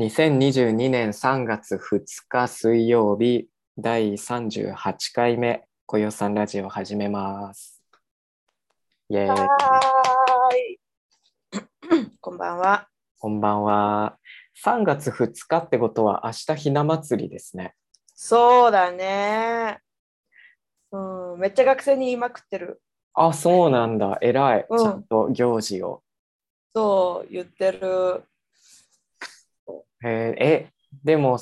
[0.00, 4.74] 2022年3月2日水曜日第38
[5.12, 7.82] 回目「こよさんラジオ」始めます。
[9.10, 9.58] イェーイは。
[12.18, 12.88] こんばんは。
[13.18, 14.16] こんばんは。
[14.64, 17.74] 3月2日ってことは明日ひな祭りですね。
[18.14, 19.80] そうだね。
[20.92, 22.80] うん、めっちゃ学生に言いまくってる。
[23.12, 24.16] あ、そうなんだ。
[24.22, 24.66] 偉い。
[24.66, 26.02] うんちゃんと行事を。
[26.72, 28.24] そう、言ってる。
[30.02, 30.72] えーえ、
[31.04, 31.38] でも、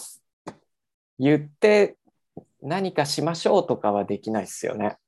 [1.18, 1.96] 言って
[2.62, 4.98] 何かしましょうとかはできないですよね。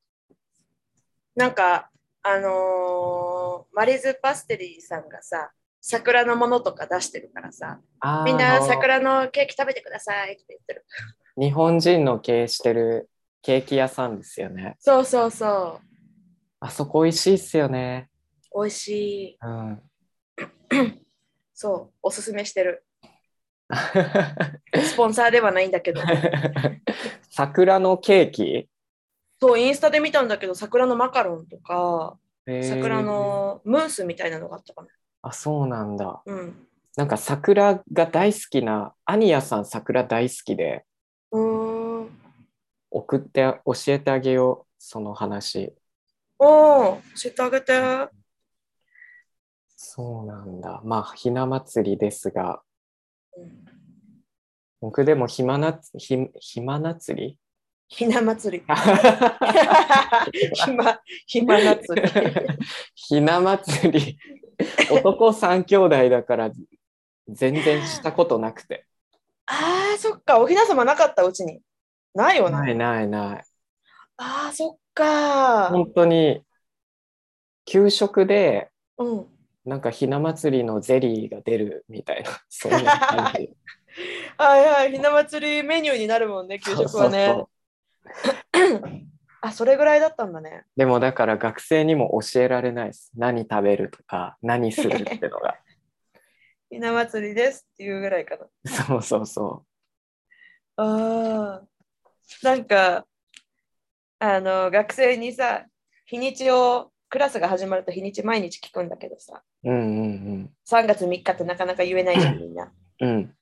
[1.35, 1.91] なんか、
[2.23, 7.81] あのーマリズ・パステリーさんがさ、桜のものとか出してるからさ、
[8.27, 10.85] みんな桜のケーキ食べてくださいって言ってる。
[11.39, 13.09] 日本人の経営してる
[13.43, 14.77] ケーキ屋さんですよね。
[14.81, 15.87] そうそうそう。
[16.61, 18.11] あそこ美味しいっすよね。
[18.55, 19.39] 美味しい。
[19.41, 19.83] うん。
[21.55, 22.85] そう、おすすめしてる。
[24.83, 26.03] スポンサーではないんだけど。
[27.31, 28.69] 桜のケーキ？
[29.41, 32.19] そう、インスタで見たんだけど、桜のマカロンとか、
[32.63, 34.89] 桜のムースみたいなのがあったかな。
[35.23, 36.23] あ、そうなんだ。
[36.27, 36.67] うん。
[36.97, 40.85] なんか桜が大好きな、アニヤさん桜大好きで、
[41.31, 42.11] うーん。
[42.91, 45.73] 送って、教えてあげよう、その話。
[46.39, 47.73] おー、教えてあげて。
[49.77, 50.83] そうなんだ。
[50.85, 52.70] まあ、ひな祭りですが、うん
[54.81, 57.39] 僕でもひまなつ、ひ、ひま祭り？
[57.89, 58.65] ひな祭り。
[60.55, 62.09] ひま、ひま祭り。
[62.95, 64.19] ひな祭り、
[65.03, 66.51] 男三兄弟だから
[67.29, 68.87] 全然したことなくて。
[69.47, 70.39] ああ、そっか。
[70.39, 71.61] おひな様なかったうちに。
[72.15, 72.57] ないよね。
[72.57, 73.45] ないないない。
[74.17, 75.71] ああ、そっか。
[75.71, 76.45] 本当に、
[77.65, 79.27] 給食で、うん。
[79.65, 83.51] なんかひな祭りのゼリーが出るみたいな、 そんな感じ。
[84.39, 84.93] はいはい。
[84.93, 87.27] ひな祭りメニューになるもんね、給食はね。
[87.27, 87.49] そうそうそう
[89.43, 90.65] あ、それぐらいだったんだね。
[90.77, 93.11] でもだから学生にも教えられないです。
[93.17, 95.59] 何食べるとか、何するってのが。
[96.71, 98.47] ひな祭りですっていうぐらいかな。
[98.65, 99.65] そうそうそ
[100.77, 101.67] ああ。
[102.43, 103.07] なんか、
[104.19, 105.67] あの、学生にさ、
[106.07, 109.71] 日にちを、クラスが始まると日にち毎日聞くんだけどさ、う。
[109.71, 109.83] うんう
[110.39, 112.73] ん3月3日ってなかなか言えないじゃん、みんな。
[113.01, 113.09] うん。
[113.11, 113.37] うん。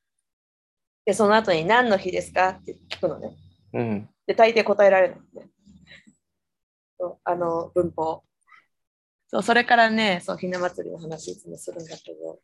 [1.04, 2.48] で、その後に何の日ですか？
[2.50, 3.36] って聞くのね。
[3.74, 4.08] うん。
[4.26, 5.48] で、大抵答えられないのね。
[6.98, 8.24] そうあの、文法。
[9.28, 12.40] そう、それからね、そう、ひな祭りの話いつもするんだけど、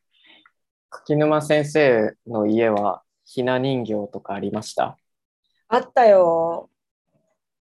[0.90, 4.96] 柿沼先生の家はひな人形とかありました？
[5.68, 6.70] あったよ。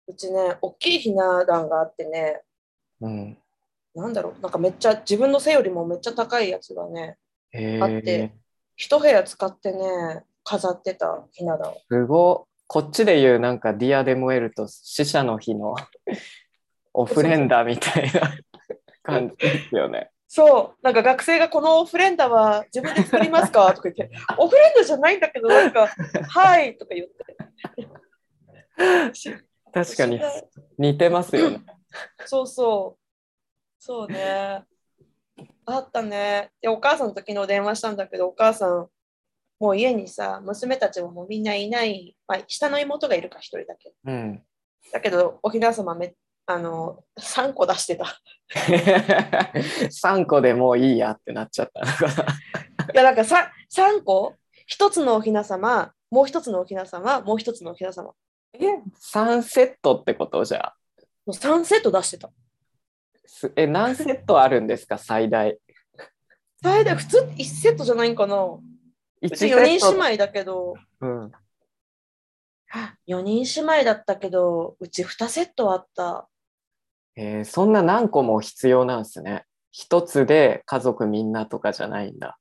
[0.07, 2.41] うちね、大きいひな壇があってね、
[2.99, 3.37] うん。
[3.95, 7.17] なんだろう、なんかめっちゃ、自分の背よりもめっちゃ高いやつがね、
[7.51, 8.31] へあってえ。
[8.75, 11.73] 一部屋使ってね、飾ってたひな壇。
[11.89, 15.75] すごっこっちで言うなんかディアデモエルと死者の日の
[16.93, 18.21] オフレンダみたいな
[19.03, 20.09] 感じですよね。
[20.29, 23.73] そう、なんか学生がこのフレンダは自分で作りますか？
[23.73, 25.87] とか言って、オフレンダじゃないんだけど、なんか、
[26.29, 27.13] はいとか言って。
[29.73, 30.21] 確かに
[30.77, 31.59] 似てますよね。
[32.25, 33.00] そうそう。
[33.83, 34.63] そうね。
[35.65, 36.51] あったね。
[36.61, 38.87] で、お母さんと昨日電話したんだけど、お母さん、
[39.59, 43.91] もう家にさ、娘たちももうみんないない、まあ、下の妹がいるか一人だけ。
[44.05, 44.43] うん。
[44.93, 46.13] だけど、おひな様め、
[46.45, 48.21] あの、3個出してた。
[49.89, 51.81] 3個でもういいやってなっちゃった。
[52.93, 54.35] いや、なんかさ3個
[54.69, 58.13] ?1 つのおひな様、もう1つのおひな様、もう1つのおひな様。
[58.53, 58.59] え
[58.99, 60.45] ?3 セットってこと？
[60.45, 60.75] じゃ
[61.25, 62.29] もう3セット出してた。
[63.33, 64.97] すえ、何セットあるんですか？
[64.97, 65.57] 最大。
[66.61, 68.35] 最大、普通1セットじゃないんかな？
[68.35, 68.59] う
[69.23, 71.31] 1ち4人姉妹だけど、うん。
[73.07, 76.27] 4人姉妹だったけど、うち2セットあった。
[77.15, 79.45] えーそんな何個も必要なんですね。
[79.71, 82.37] 一つで家族みんなとかじゃないんだ。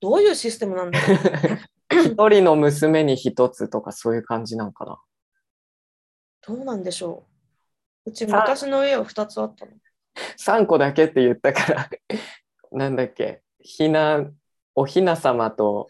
[0.00, 1.18] どういうシステムなんだろう
[2.08, 5.00] 一人の娘に一つとかそういう感じなんかな。
[6.46, 7.24] どうなんでしょ
[8.06, 9.72] ううち昔の家は2つあったの。
[10.38, 11.90] 3個だけって言ったから、
[12.72, 14.24] なんだっけ、ひな、
[14.74, 15.88] おひな様と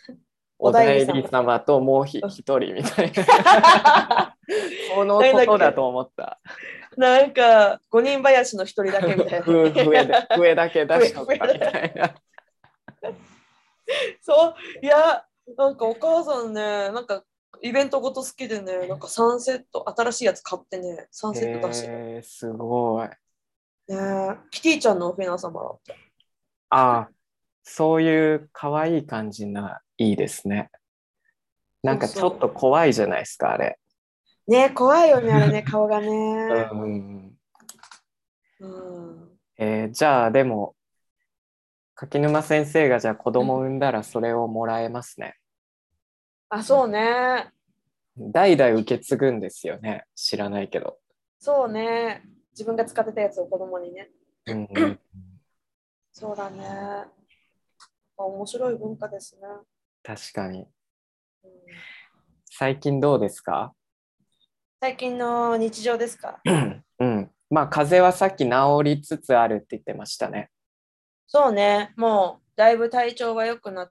[0.59, 4.37] お おだいだいり様ともうひ一人みたいな。
[4.95, 6.41] そのことだと思った。
[6.97, 9.47] なんか、5人林の1人だけみたいな。
[10.37, 12.15] 上だけ出しとみたいな。
[14.21, 15.25] そう、いや、
[15.57, 17.23] なんかお母さんね、なんか
[17.63, 23.09] イベントごと好きでね、なんか3セット、新しいやつ買ってね、3セット出してえー、すごい。
[23.91, 25.95] えキティちゃんのおひな様だった。
[26.71, 27.11] ああ、
[27.63, 30.71] そういう可愛い感じないいですね。
[31.83, 33.79] なんかちょっと怖いじゃないですか、あれ。
[34.47, 36.09] ね怖いよね、あれね、顔がうね。
[36.09, 37.39] んうん
[38.61, 39.39] うん。
[39.57, 40.75] えーじゃあでも
[41.95, 45.35] 柿沼先生がじゃあ子供を産んだらそれをもらえますね。
[46.51, 47.53] あ、そうね。
[48.17, 50.05] 代々受け継ぐんですよね。
[50.15, 50.99] 知らないけど。
[51.39, 52.23] そうね。
[52.53, 54.11] 自分が使ってたやつを子供にね。
[54.47, 55.01] うんうん、
[56.13, 56.65] そうだね。
[58.17, 59.43] 面白い文化ですね。
[60.03, 60.61] 確かに。
[60.61, 60.69] うん
[62.51, 63.73] 最近どうですか？
[64.81, 66.41] 最近の日常ですか？
[66.99, 67.31] うん。
[67.51, 70.51] まあ風邪はさっき治りつつあるって言ってましたね。
[71.29, 71.93] そうね。
[71.97, 73.91] もうだいぶ体調が良くなっ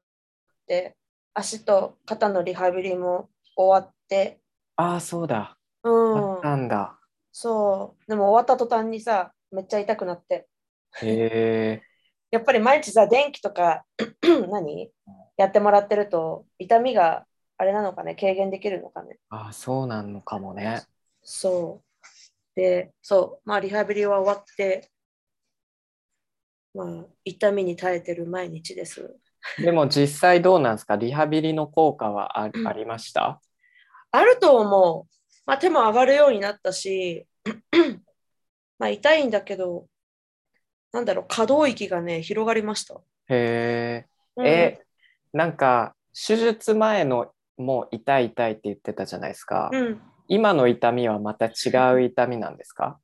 [0.68, 0.98] て、
[1.38, 4.40] 足と肩のリハビリも終わって、
[4.76, 5.58] ああ、そうだ。
[5.84, 6.42] うんあっ。
[6.42, 7.00] たんだ。
[7.32, 8.10] そう。
[8.10, 10.48] でも終わった途端にさ、めっちゃ痛くなって。
[11.02, 11.82] へえ。
[12.32, 13.86] やっぱり毎日さ、電気とか
[14.50, 14.92] 何？
[15.38, 19.20] やってもらってると、痛みがあれなのかね、軽減できるのかね？
[19.30, 20.82] ああ、そうなんのかもね。
[21.22, 22.06] そう。
[22.56, 24.90] で、そう、まあリハビリは終わって、
[26.74, 29.16] まあ痛みに耐えてる毎日です。
[29.64, 30.96] でも実際どうなんですか？
[30.96, 33.42] リハビリの効果はあありました？
[34.12, 35.16] あると思う。
[35.46, 37.26] まあ手も上がるようになったし、
[38.80, 39.88] まあ痛いんだけど、
[40.92, 42.96] なんだろう、可動域がね、広がりました。
[43.30, 44.08] へえ。
[44.36, 44.82] うんえ、
[45.34, 49.70] なんか手術前のもう痛い痛いって言ってたじゃないですか。
[49.74, 53.00] うん、今の痛みはまた違う痛みなんですか？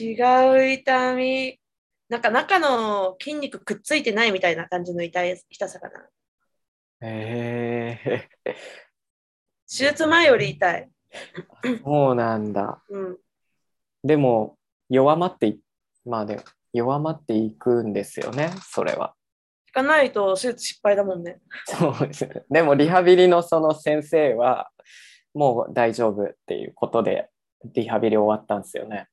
[0.00, 0.14] 違
[0.54, 1.58] う痛み。
[2.08, 6.06] なんか中の筋肉くっついてないみたいな感じの痛い痛さかな。
[7.00, 8.54] へえ。
[9.66, 10.90] 手術前より痛い。
[11.84, 12.82] そうなんだ。
[12.88, 13.18] うん、
[14.02, 14.58] でも
[14.88, 15.60] 弱まってい
[16.04, 16.42] まあでも
[16.72, 19.14] 弱まっていくんですよね、それは。
[19.68, 21.40] 引かないと手術失敗だもんね。
[21.66, 22.44] そうですね。
[22.50, 24.70] でもリハビリのその先生は
[25.32, 27.30] もう大丈夫っていうことで
[27.74, 29.08] リハビリ終わったんですよね。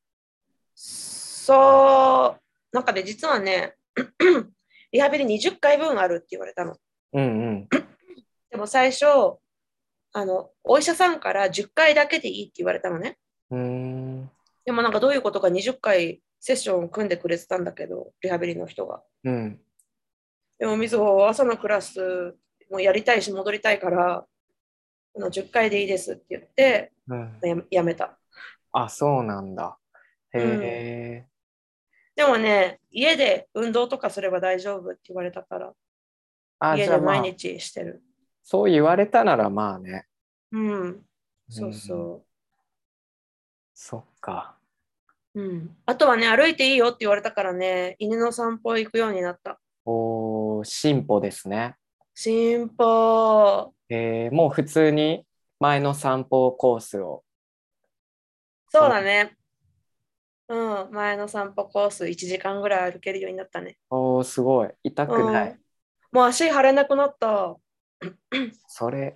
[0.76, 2.41] そう、
[2.72, 3.76] なんかね、実はね、
[4.92, 6.76] リハビリ20回分あるって言われたの。
[7.14, 7.68] うんうん。
[8.50, 9.06] でも最初、
[10.14, 13.18] あの、お医者さんから10回だけでいいって言われたのね。
[13.50, 14.30] うーん。
[14.66, 19.02] でもなんかどういうことか20回セッションを組んでくれてたんだけど、リハビリの人が。
[19.24, 19.60] うん。
[20.60, 22.36] でも、みずほ、朝のクラス
[22.70, 24.26] もやりたいし戻りたいから、
[25.14, 28.18] あの10回でいいですって言ってうん、ややめた。
[28.72, 29.78] あ、そうなんだ。
[30.34, 31.31] へえ。
[32.16, 35.74] でもね、家で運動とかすれば大丈夫って言われたから、
[36.60, 38.02] あ、家で毎日してる。
[38.44, 40.06] そう言われたならまあね。
[40.52, 41.06] うん、
[41.50, 42.24] そうそ
[43.74, 44.58] そっか。
[45.34, 45.42] う。
[45.42, 45.78] うん。
[45.86, 49.60] あとはね、歩いていいよって言われたからね、犬の散歩行くようになった。
[49.86, 51.76] おー進歩ですね。
[52.14, 53.74] 進歩。
[53.90, 55.26] えーもう普通に
[55.60, 57.24] 前の散歩コースを。
[58.70, 59.36] そうだね。
[60.52, 63.78] うん、前の散歩コース1時間ぐらい歩けるようになったね。
[63.90, 64.70] おーすごい。
[64.84, 65.50] 痛くない？
[65.52, 65.62] うん
[66.14, 67.56] もう足腫れなくなった。
[68.68, 69.16] それ、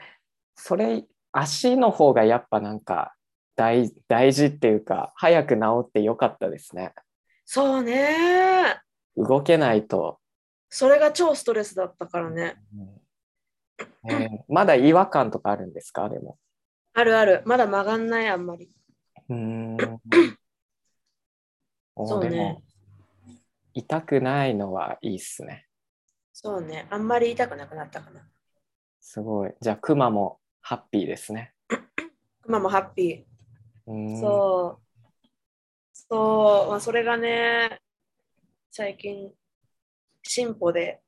[0.56, 1.04] それ、
[1.34, 3.14] 足の方がやっぱなんか
[3.58, 6.94] 大大事っていうか、早く治ってよかったですね。
[7.44, 8.80] そうね。
[9.18, 10.20] 動けないと。
[10.70, 12.56] それが超ストレスだったからね。
[12.74, 13.02] うん
[14.10, 16.08] えーまだ違和感とかあるんですか？
[16.08, 16.38] でも。
[16.94, 17.42] あるある。
[17.46, 18.72] まだ曲がんない、あんまり。
[19.28, 19.78] うーん。
[21.96, 22.62] おそうね
[23.76, 25.68] 痛くないのはいいっすね。
[26.32, 26.88] そうね。
[26.90, 28.22] あんまり痛くなくなったかな。
[29.02, 29.54] すごい。
[29.60, 31.54] じゃあ、クマもハッピーですね。
[32.42, 33.26] クマもハッピ
[33.86, 34.22] うー。
[34.22, 35.08] そう。
[35.94, 36.70] そう。
[36.70, 37.82] まあ、それがね、
[38.72, 39.34] 最近、
[40.24, 41.02] 進歩で、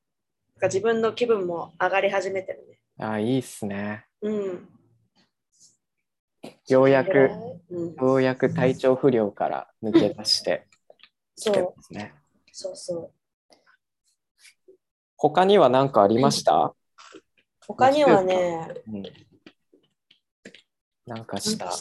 [0.61, 2.79] 自分の気分も上がり始めてるね。
[2.97, 4.05] あ、いいっすね。
[4.21, 4.69] うん。
[6.67, 7.29] ようやく、
[7.69, 10.66] うん、ようやく体調不良から抜け出して
[11.37, 12.13] そうますね。
[12.51, 13.11] そうそう。
[15.15, 16.75] 他には何かありました、
[17.65, 19.03] 他にはね、うん、
[21.05, 21.71] なんかした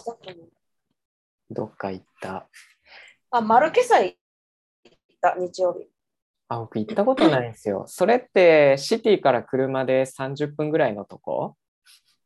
[1.50, 2.48] どっか行った
[3.30, 4.18] あ、マルケ祭
[4.84, 5.86] 行った、日曜日。
[6.48, 7.84] あ、僕行ったことないんですよ。
[7.88, 11.56] それってシティから車で30分ぐらいのとこ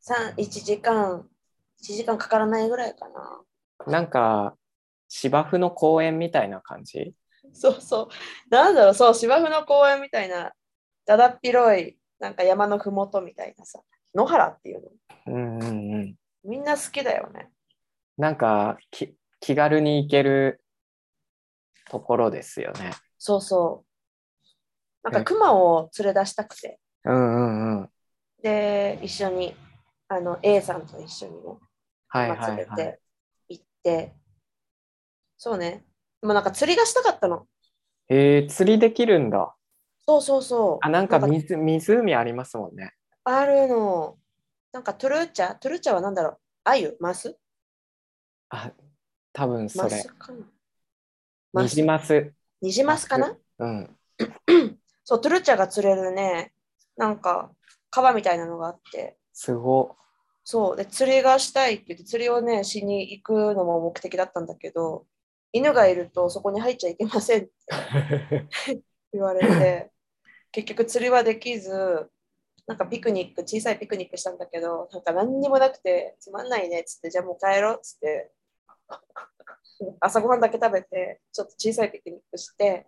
[0.07, 1.27] ？3 1時間、
[1.81, 3.41] 1時間かからないぐらいかな。
[3.87, 4.55] なんか
[5.09, 7.13] 芝生の公園みたいな感じ？
[7.53, 8.07] そうそう。
[8.49, 10.51] なんだろう、そう、芝生の公園みたいな、
[11.05, 13.81] だだっ広い、なんか山のふもとみたいなさ、
[14.13, 14.89] 野原っていうの？
[15.27, 16.15] うんうんうん。
[16.43, 17.49] みんな好きだよね。
[18.17, 20.63] なんかき気軽に行ける
[21.89, 22.91] ところですよね。
[23.17, 23.87] そうそう。
[25.03, 26.79] なんか熊を連れ出したくて。
[27.05, 27.89] うんうんうん。
[28.43, 29.55] で、一緒に、
[30.07, 31.59] あの、A さんと一緒にね、
[32.07, 32.75] はいはいはい。
[32.75, 32.99] て
[33.49, 34.13] 行って、
[35.37, 35.85] そうね。
[36.21, 37.47] でもなんか釣りがしたかったの。
[38.09, 39.55] えー、釣りできるんだ。
[40.05, 40.77] そうそうそう。
[40.81, 42.93] あ、なんか湖ありますもんね。
[43.23, 44.17] あるの。
[44.71, 46.37] なんか trucha？trucha は何だろう？
[46.63, 46.97] アユ？
[46.99, 47.37] マス？
[48.49, 48.71] あ、
[49.33, 49.83] 多分それ。
[49.83, 50.45] マスかな？
[51.53, 52.33] マニスジマス。
[52.61, 53.35] ニジマスかな？
[53.59, 53.97] うん。
[55.03, 56.53] そう、 trucha が釣れるね、
[56.95, 57.51] なんか
[57.89, 59.95] 川みたいなのがあって、すご。
[60.43, 65.05] そう、で、釣りがしたいって言って、釣りをね、しに行くのも目的だったんだけど、
[65.53, 67.51] 犬がいるとそこに入っちゃいけませんって
[69.13, 69.91] 言われて、
[70.51, 72.09] 結局釣りはできず、
[72.67, 78.31] なんかピクニック、小さいピクニックしたんだけど、なんか何にもなくて、つまんないねっつって、じゃあもう帰ろうっつって、
[79.99, 82.87] 朝ごはんだけ食べて、ちょっと小さいピクニックして、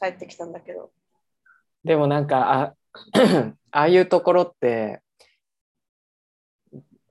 [0.00, 0.92] 帰ってきたんだけど、
[1.84, 2.74] でもなんかあ
[3.70, 5.00] ああいうところって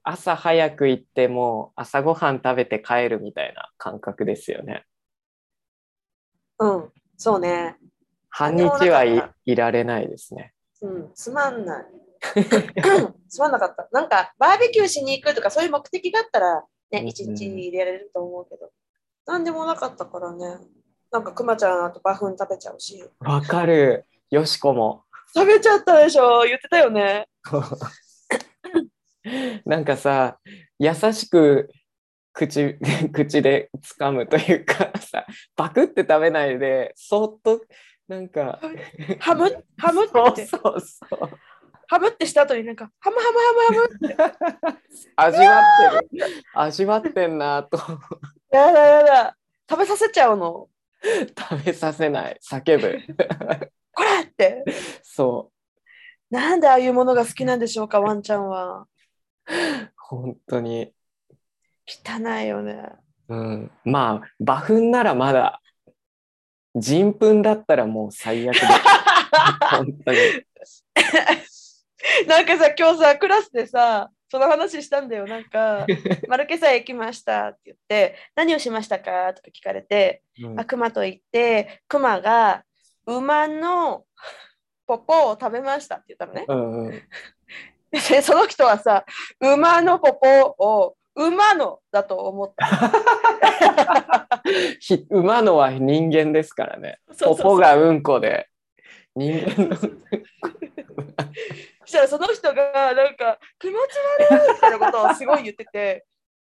[0.07, 4.85] 朝早く行っても朝ごはん食べて帰るみたいな感覚ですよね。
[6.59, 7.77] うん、そうね。
[8.29, 10.53] 半日はいいられないですね。
[10.81, 11.85] うん、つまんない。
[13.29, 13.87] つまんなかった。
[13.91, 18.71] なんか、バーベキューしに行くとか、そういう目的があったら、ね、うん一日入れられると思うけど、
[19.25, 20.59] なんでもなかったからね。
[21.11, 23.03] なんか、くまちゃんあとバフン食べちゃうし。
[23.19, 24.05] わかる。
[24.29, 25.03] よしこも。
[25.33, 27.27] 食べちゃったでしょ言ってたよね。
[29.65, 30.39] なんかさ
[30.79, 31.69] 優しく
[32.33, 32.75] 口
[33.11, 37.61] 口で掴むというかさパクって食べないでそっと
[38.07, 38.59] なんか
[39.19, 39.65] ハム？
[39.77, 41.29] ハムって、そうそう
[41.87, 44.15] ハムってした後になんか、ハムハムハムハムって。
[45.15, 47.77] 味わってる味わってんなと
[48.51, 49.37] やだやだ。
[49.67, 50.69] 食べさせちゃうの？
[51.37, 52.99] 食べさせない叫ぶ
[53.91, 54.63] これって。
[55.03, 55.51] そ
[56.29, 58.85] なんでああいうものが好きなんでしょうか、ワンちゃんは。
[59.47, 60.93] う 本当に
[61.87, 62.89] 汚いよね。
[63.27, 65.61] うんまあ馬糞ならまだ
[66.75, 68.67] 人糞だったらもう最悪だ
[69.77, 70.17] 本当に
[72.27, 75.25] なんかさ、今日さ、クラスでさ、その話したんだよ。
[75.25, 75.85] なんか、
[76.27, 82.63] マルケサ行きましたって言って、何をしましたかとか聞かれて、うんあ、クマと言って、クマが
[83.05, 84.05] 馬の
[84.87, 86.45] ポポを食べましたって言ったのね。
[86.47, 87.01] うんうん
[88.09, 89.05] でその人はさ、
[89.39, 92.67] 馬のポポを馬のだと思った。
[94.79, 96.99] ひ馬のは人間ですからね。
[97.19, 98.49] ポポがうんこで。
[99.15, 99.75] 人間の。
[101.85, 103.77] そしたらその人がなんか気持ち
[104.29, 106.05] 悪いみたいなことをすごい言ってて、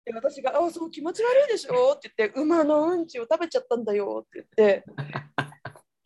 [0.05, 1.93] で私が、あ、そう気持ち悪いでしょ？
[1.93, 4.83] って言って、馬のうんちを食べちゃったんだよって言って、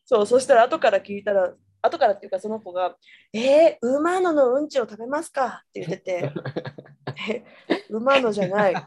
[0.06, 2.96] そう、そしたら後から聞いたら、後からっていうかその子が、
[3.34, 5.64] えー、馬ののうんちを食べますか？
[5.70, 6.32] って言ってて、
[7.30, 7.44] え
[7.90, 8.82] 馬のじゃないと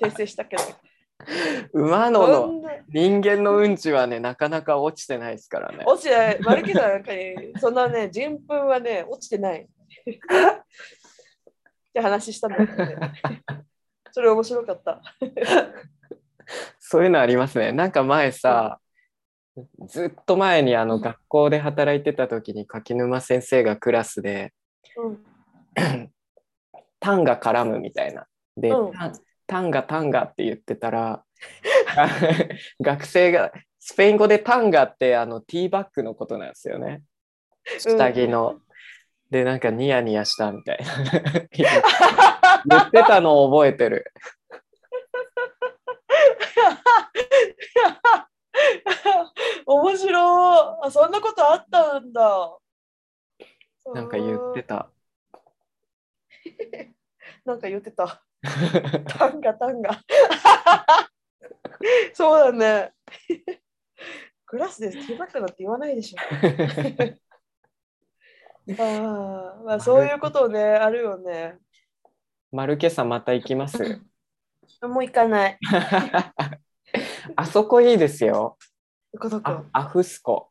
[0.00, 0.62] 訂正したけど、
[1.72, 5.84] 馬のの人間のうんちはねなかなか落ちてないですからね。
[5.86, 9.62] 落ちてない、マルケさんなんかに、そんなね、人糞はね、落ちてない。
[9.62, 9.66] っ
[11.92, 12.96] て話したんだけどね。
[14.12, 15.00] それ面白かった。
[16.78, 17.72] そういうのありますね。
[17.72, 18.80] なんか前さ、
[19.86, 24.52] ずっと前にあの学校で働いてた時に柿沼先生がクラスで
[24.96, 25.18] うん、
[26.98, 28.26] タンが絡むみたいな。
[28.56, 29.12] で、うんタン
[29.46, 31.24] タンガタンガって言ってたら
[32.80, 37.02] 学生がスペイン語でタンガってあのティーバッグのことなんですよね。
[37.78, 38.60] 下着の。
[39.30, 40.84] で、なんかニヤニヤしたみたいな。
[42.66, 44.12] 言ってたのを覚えてる。
[49.66, 50.90] 面白いあ。
[50.90, 52.58] そんなことあったんだ。
[53.94, 54.90] なんか言ってた。
[57.44, 58.24] なんか言ってた。
[59.08, 60.00] タンガタンガ。
[62.14, 62.92] そうだね。
[64.46, 66.18] クラスでティーバッグなんて言わないでしょ。
[68.78, 71.58] あーまあ、そういうことね、あるよね。
[72.52, 73.78] マルケさんまた行きます。
[74.82, 75.58] もう行かない。
[77.36, 78.56] あそこいいですよ。
[79.12, 80.48] どこどこあアフスコ。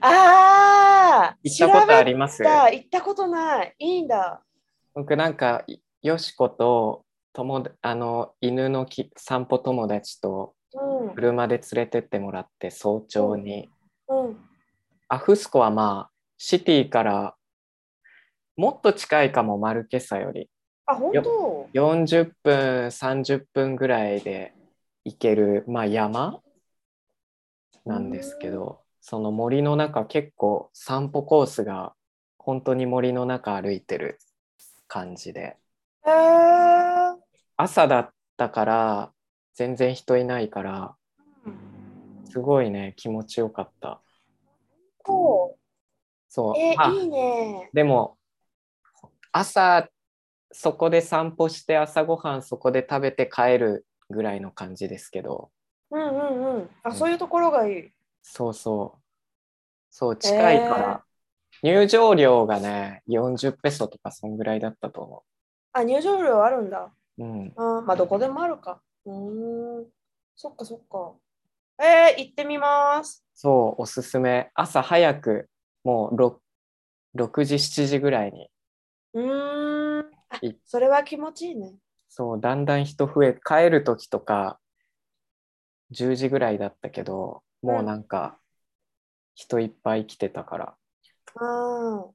[0.00, 2.42] ああ行ったことあります？
[2.42, 3.74] 行ったことない。
[3.78, 4.42] いいんだ。
[4.94, 5.64] 僕なんか
[6.02, 11.14] よしこと友達あの犬のき散歩友達とうん。
[11.14, 13.70] 車で連れてってもらって早朝に、
[14.08, 14.36] うん。
[15.08, 17.34] アフスコはまあシティから
[18.56, 20.48] もっと近いかもマルケサより
[20.86, 24.54] あ、本当？40分30分ぐらいで
[25.04, 26.40] 行ける、まあ、山
[27.84, 31.94] なんですけどその森の中結構散歩コースが
[32.38, 34.18] 本当に森の中歩いてる
[34.86, 35.56] 感じで。
[36.06, 37.16] へー。
[37.56, 39.12] 朝だったから
[39.54, 40.94] 全然人いないから
[42.24, 44.00] すごいね気持ちよかった。
[45.02, 45.58] こ
[46.28, 46.52] そう。
[46.52, 46.56] う。
[46.58, 47.70] えまあー、いいね。
[47.72, 48.16] でも
[49.32, 49.88] 朝
[50.52, 55.52] そこで散歩して朝ごはんそこで食べて帰るぐらいの感じですけど
[55.90, 56.22] うんう
[56.54, 56.70] んうん。
[56.90, 57.92] うあ、んそういうところがいい。
[58.22, 59.02] そうそう
[59.90, 61.04] そう近いから、
[61.62, 65.24] 入場料がね40ペソとかそんぐらいだったと思
[65.72, 66.92] あ、入場料あるんだ。
[67.18, 68.82] ううんあまあ、どこでもあるか。
[69.06, 69.92] うーん。
[70.36, 71.14] そっかそっか。
[71.84, 73.24] えー、行ってみます。
[73.34, 75.50] そうおすすめ朝早く
[75.84, 76.42] もう 6,
[77.14, 78.48] 6時7時ぐらいに
[79.14, 80.12] うーん。
[80.64, 81.74] それは気持ちいいね。
[82.14, 84.60] そうだんだん人増え帰る時とか
[85.92, 88.38] 10時ぐらいだったけどもうなんか
[89.34, 90.64] 人いっぱい来てたから、
[91.36, 92.06] ああ。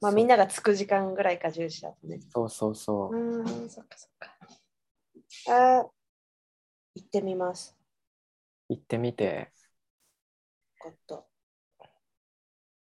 [0.00, 2.20] まあ、みんなが着く時間ぐらいか、10時だとね。
[2.32, 4.30] そうそうそうう、ーん、そっかそっか。
[5.48, 5.88] あー
[6.94, 7.76] 行ってみます。
[8.70, 9.52] 行ってみて
[10.84, 11.22] よかった。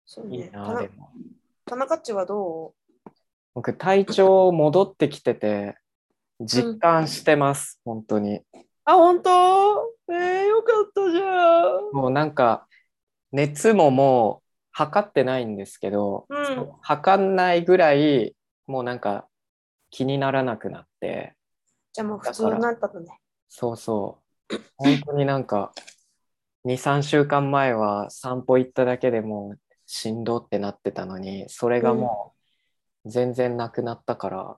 [0.04, 0.36] そうね。
[0.36, 1.10] いいなでも
[1.64, 2.74] 田中っちはど
[3.54, 5.78] 僕体調戻ってきてて
[6.40, 8.38] 実感してます、本当に。
[8.38, 8.42] う
[8.84, 9.30] あ、本当？
[10.08, 11.92] えー、よかったじゃん。
[11.92, 12.66] もうなんか
[13.32, 16.72] 熱ももう測ってないんですけど、うん。
[16.82, 19.26] 測んないぐらいもうなんか
[19.90, 21.34] 気にならなくなって。
[21.92, 23.18] じゃあもう普通になったのね。
[23.48, 24.60] そうそう。
[24.76, 25.72] 本当になんか
[26.66, 32.34] 23週間前は散歩行っただけでもうしんどってなってたのにそれがも
[33.04, 34.56] う全然なくなったから、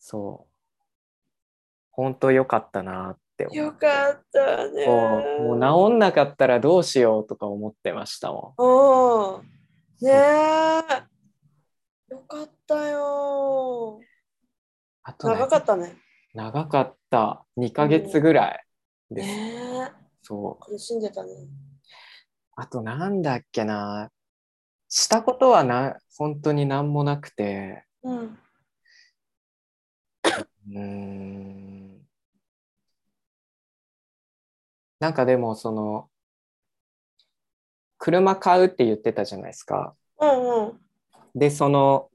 [0.00, 0.50] そう
[1.90, 4.86] 本当良かったなって思うよかったね。
[4.86, 10.06] もうもう治んなかったらどうしようとか思ってましたもんうん。
[10.06, 11.10] ねえ。
[12.10, 14.00] よかったよ。
[15.02, 15.96] あとね長かったね。
[16.34, 18.64] 長かった2ヶ月ぐらい
[19.10, 19.92] です、ねえ。
[20.22, 21.30] そう苦しんでたね。
[22.56, 24.10] あとなんだっけな
[24.88, 28.38] したことはな本当になんもなくてうん。
[30.68, 32.06] うーん
[35.00, 36.10] なんかでもその
[37.98, 39.94] 車買うって言ってたじゃないですか。
[40.20, 40.80] うんうん。
[41.34, 42.10] でその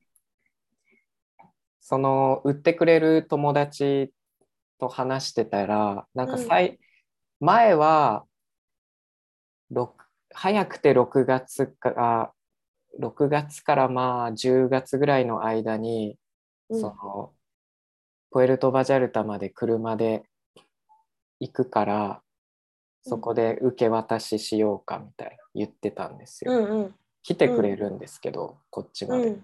[1.79, 4.11] その売ってくれる友達
[4.79, 6.79] と話してたらなんかさい、
[7.39, 8.25] 前は
[9.69, 12.33] ろく早くて6月か
[12.99, 16.17] 6月からまあ10月ぐらいの間に、
[16.69, 17.34] うんその
[18.35, 20.23] プエルトバジャルタまで車で
[21.39, 22.21] 行くから
[23.01, 26.51] そこで受け渡ししようかみたいな言ってたんですよ。
[26.51, 26.95] うんうん。
[27.23, 29.27] 来てくれるんですけど、こっちまで。
[29.27, 29.43] うん。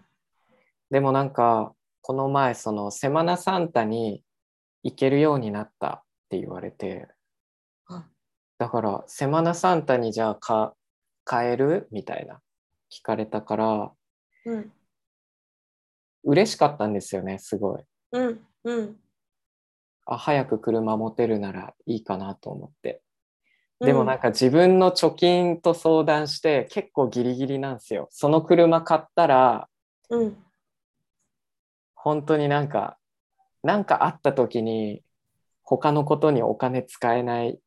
[0.89, 4.25] でもなんかこの前そのセマナサンタに
[4.84, 7.08] 行けるようになったって言われて
[7.88, 8.04] あ
[8.58, 10.75] だからセマナサンタにじゃあか
[11.23, 12.41] 買えるみたいな
[12.91, 13.91] 聞かれたから
[14.47, 14.71] うん。
[16.25, 18.41] 嬉しかったんですよねすごいうん。
[18.63, 18.97] うん。
[20.06, 23.02] あ早く車持てるならいいかなと思って
[23.80, 29.67] でもなんか自分の貯金と相談して結構ギリギリなんですよその車買ったら
[30.10, 30.38] うん。
[31.95, 32.97] 本当になんか
[33.63, 35.04] なんかあった時に
[35.63, 37.60] 他のことにお金使えない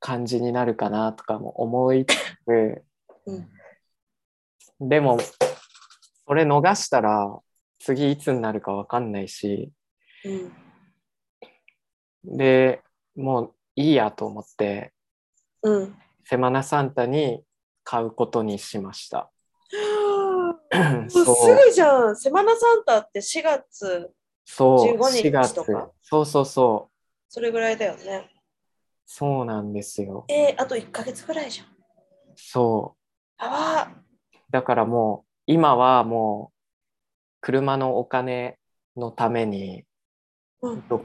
[0.00, 2.82] 感じになるかなとかも思いつつ
[3.26, 4.88] うん。
[4.88, 5.18] でも
[6.26, 7.38] それ逃したら
[7.78, 9.70] 次いつになるか分かんないし
[10.24, 10.52] うん。
[12.36, 12.82] で
[13.16, 14.92] もういいやと思って
[15.62, 15.96] うん。
[16.24, 17.42] セマナサンタに
[17.84, 19.30] 買うことにしました。
[21.08, 22.16] すそうぐじゃん。
[22.16, 24.10] セマナサンタって4月、
[24.44, 26.92] そう15日4月とかそうそうそう
[27.28, 28.30] それぐらいだよね。
[29.06, 31.66] そうなんですよえー、あと1ヶ月ぐらいじゃん。
[32.36, 32.96] そ
[33.38, 33.42] う
[34.50, 36.58] だからもう今はもう
[37.40, 38.58] 車のお金
[38.96, 39.84] のために
[40.62, 41.04] うんど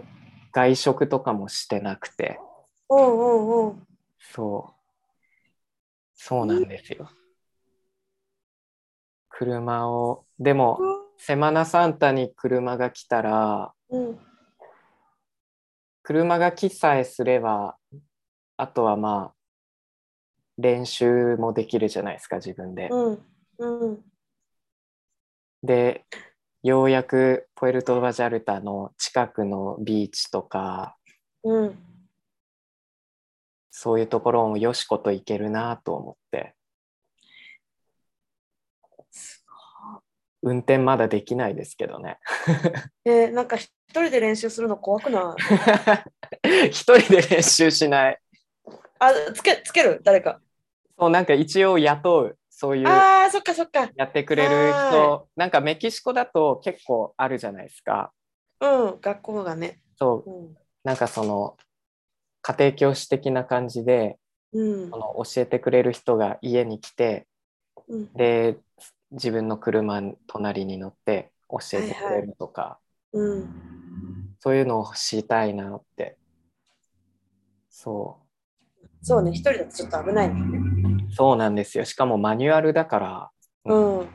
[0.52, 2.40] 外食とかもしてなくて
[2.90, 3.88] うんうんうん。
[4.20, 4.74] そう
[6.16, 7.10] そうなんですよ
[9.30, 10.80] 車をでも
[11.18, 14.20] セマナサンタに車が来たらうん。
[16.04, 17.76] 車が来さえすれば
[18.56, 19.38] あとはまあ
[20.58, 22.90] 練習もできるじゃないですか自分で。
[22.90, 23.20] うん。
[23.60, 24.04] うん。
[25.64, 26.06] で
[26.68, 30.98] ようやくポエルトバジャルタの近くのビーチとか
[31.44, 31.80] うん。
[33.72, 36.56] そういうところもよしこと行けるなと思って
[40.42, 42.18] 運転まだできないですけどね。
[43.06, 45.36] えーなんか一人で練習するの怖くな
[46.44, 46.68] い？
[46.70, 48.20] 一人で練習しない。
[49.00, 50.02] あ、つけ、つける？
[50.04, 50.42] 誰か。
[51.00, 53.92] そうなんか一応雇うそういうああ、そっかそっか。
[53.96, 58.12] やってくれる人なんかメキシコだと結構あるじゃないですか。
[58.60, 59.80] うん、学校がね。
[59.96, 60.58] そううん。
[60.84, 61.56] なんかその
[62.42, 64.18] 家庭教師的な感じで
[64.54, 64.98] うんそ。
[64.98, 67.28] の教えてくれる人が家に来て
[67.88, 68.58] うん、で
[69.12, 72.80] 自分の車隣に乗って教えてくれるとか、
[73.14, 74.36] うん。
[74.40, 76.18] そういうのをしたいなって
[77.70, 78.18] そ
[79.04, 80.67] そうね、一人だとちょっと危ないもんね。
[81.10, 81.86] うそうなんですよ。
[81.86, 83.32] しかもマニュアルだから、
[83.66, 84.10] うん。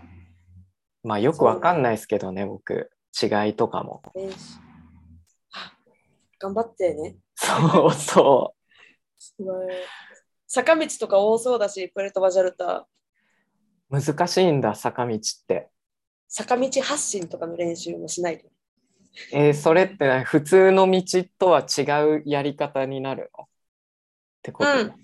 [1.03, 2.91] まあよくわかんないですけどね僕。
[3.21, 4.03] 違いとかも。
[6.39, 7.17] 頑張ってね。
[7.35, 8.55] そうそ
[9.19, 9.69] すごい。
[10.47, 12.87] 坂道とか多そうだし、プエルトバジャルタ。
[13.91, 15.69] う難しいんだ坂道って。
[16.29, 18.49] 坂道発進とかの練習もしないと。
[19.33, 21.83] えーそれって何普通の道とは違
[22.21, 23.45] うやり方になるの？
[23.45, 23.47] っ
[24.43, 24.95] てこと、うん。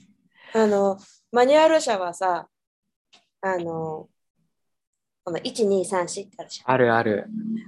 [0.54, 0.98] あの、
[1.30, 2.48] マニュアル車はさ、
[3.40, 4.08] あの、
[5.24, 6.74] この1、2、3、4ってあるじゃん。
[6.74, 7.26] あるある。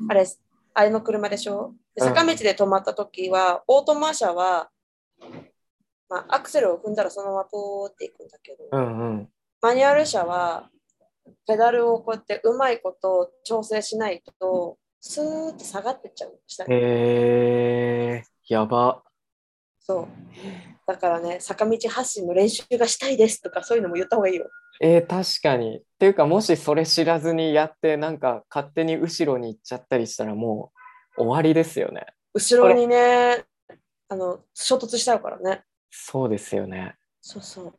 [0.08, 0.26] あれ、
[0.74, 1.74] あれの車でしょ？
[1.98, 4.70] 坂道で止まった時は、オートマ車は、
[6.08, 9.28] まあ、アクセルを踏んだらそのままポーっていくんだけど、うんうん。
[9.60, 10.70] マニュアル車は、
[11.46, 16.40] ペダルをこうやってうまいこと調整しないと、スーって下がってっちゃう。
[16.46, 16.74] 下に。
[16.74, 19.02] えー、やば
[19.80, 20.08] そう。
[20.86, 24.48] だからね、坂道発進の練習がしたいですとか、そういうのも言った方がいいよ。
[24.80, 30.72] えー、確かにっていうかもしそれ知らずにやってなんか勝手に後ろに行っちゃったりしたらも
[31.18, 33.44] う終わりですよね後ろにね、
[34.08, 35.64] あの、衝突しちゃうからね。
[35.90, 37.74] そうですよねそうそう。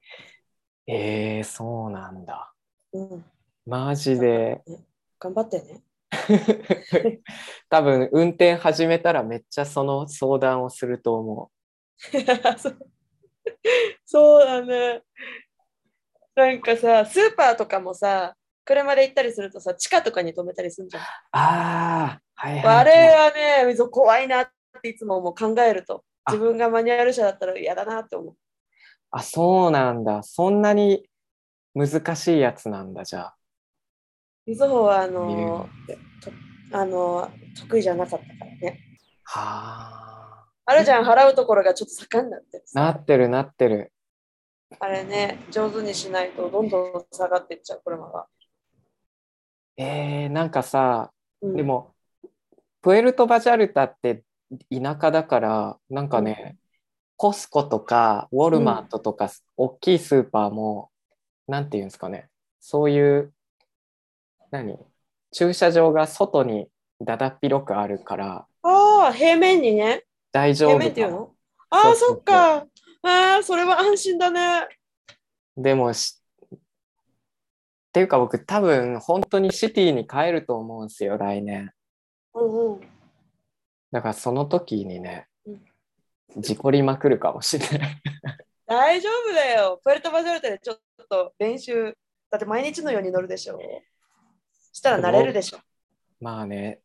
[0.86, 2.54] えー、そうなんだ
[2.94, 3.26] うん。
[3.66, 4.62] マジで
[5.20, 5.82] 頑張ってね。
[7.70, 11.52] 多分運転始めたらめっちゃその相談をすると思
[14.06, 15.04] そうだね。
[16.36, 18.36] なんかさ、スーパーとかもさ、
[18.66, 21.04] 車で行ったりするとさ、地下とかに止めたりするじゃん。
[21.04, 23.32] うああはいはい、あれは
[23.68, 24.50] ね、そう怖いなっ
[24.82, 28.36] ていつももう考えると、あ自分がマニュアル車だったら嫌だなって思う。
[29.12, 31.06] あそうなんだそんなに
[31.76, 33.36] 難しいやつなんだじゃあ
[34.46, 35.70] みずほはあの
[36.72, 38.80] あの得意じゃなかったからね。
[39.24, 40.11] はあ
[40.74, 43.92] るじゃん、払うところがちょっと盛んになってるあなってるなってる。
[44.80, 48.28] あれね、上手にしないとどんどん下がっていっちゃう、車が。
[49.78, 51.56] えー、なんかさうん。
[51.56, 51.94] でも、
[52.82, 54.24] プエルトバジャルタって
[54.70, 56.58] 田舎だから、なんかね、
[57.18, 60.90] コスコとかウォルマートとか、大きいスーパーも、
[61.48, 62.30] なんていうんですかね、
[62.60, 63.34] そういう、
[64.52, 64.78] 何？
[65.32, 66.68] 駐車場が外に
[67.00, 68.46] だだっ広くあるから。
[68.64, 70.04] ああ、平面にね。
[70.32, 71.32] 平大丈夫か面っていうの
[71.70, 72.68] ああ、そっか。
[73.04, 74.68] ああ、それは安心だね。
[75.58, 76.22] でもし、
[76.54, 76.58] っ
[77.92, 81.72] ていうか僕多分本当にシティに帰ると思うんですよ、来年。
[82.34, 82.82] うんうん。
[83.92, 85.52] だからその時にねう
[86.40, 88.02] ん、事故りまくるかもしれない。
[88.66, 89.82] 大丈夫だよ。
[89.84, 90.78] プエルトバジャルタでちょっ
[91.10, 91.98] と練習、
[92.30, 93.60] だって毎日のように乗るでしょ。
[94.72, 95.60] したら慣れるでしょ。
[96.22, 96.80] まあね、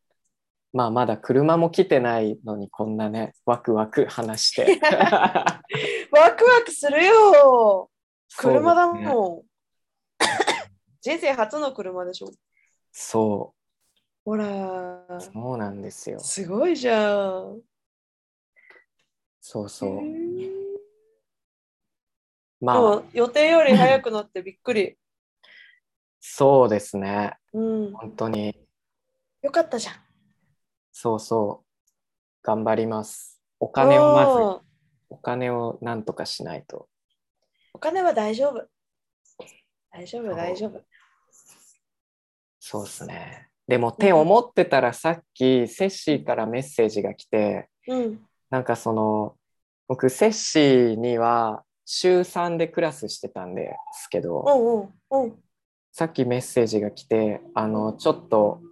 [0.76, 4.78] まあまだ車も来てないのにこんなね、ワクワク話して。
[4.84, 7.90] ワクワクするよ。
[8.36, 9.42] 車だもん。
[11.00, 12.30] 人生初の車でしょ。
[12.92, 13.54] そ
[14.22, 16.20] ほらう、、そうなんですよ。
[16.20, 17.62] すごいじゃん。
[19.40, 20.02] そうそう。
[22.60, 24.98] まあ、予定より早くなってびっくり。
[26.20, 27.38] そうですね。
[27.54, 27.92] うん。
[27.94, 28.68] 本当に、
[29.40, 30.05] よかったじゃん。
[30.98, 31.66] そうそう。
[32.42, 33.38] 頑張ります。
[33.60, 34.66] お金をまず、
[35.10, 36.88] お金をなんとかしないと。
[37.74, 38.66] お金は大丈夫。
[39.92, 40.82] 大丈夫、大丈夫。
[42.58, 43.50] そうですね。
[43.68, 48.20] でもって思ってたらさっきセッシーからメッセージが来て、うん。
[48.48, 49.36] なんかその
[49.88, 55.42] 僕セッシーには週3でクラスしてたんですけど、うんうんうん。
[55.92, 58.65] さっきメッセージが来てあのちょっとい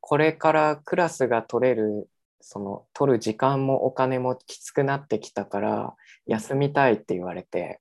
[0.00, 2.08] これからクラスが取れる
[2.40, 5.94] その取る時間もお金もきつくなってきたから
[6.26, 7.80] 休みたいって言われて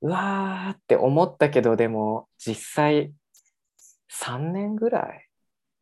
[0.00, 3.12] うわーって思ったけどでも実際
[4.10, 5.28] 3年ぐらい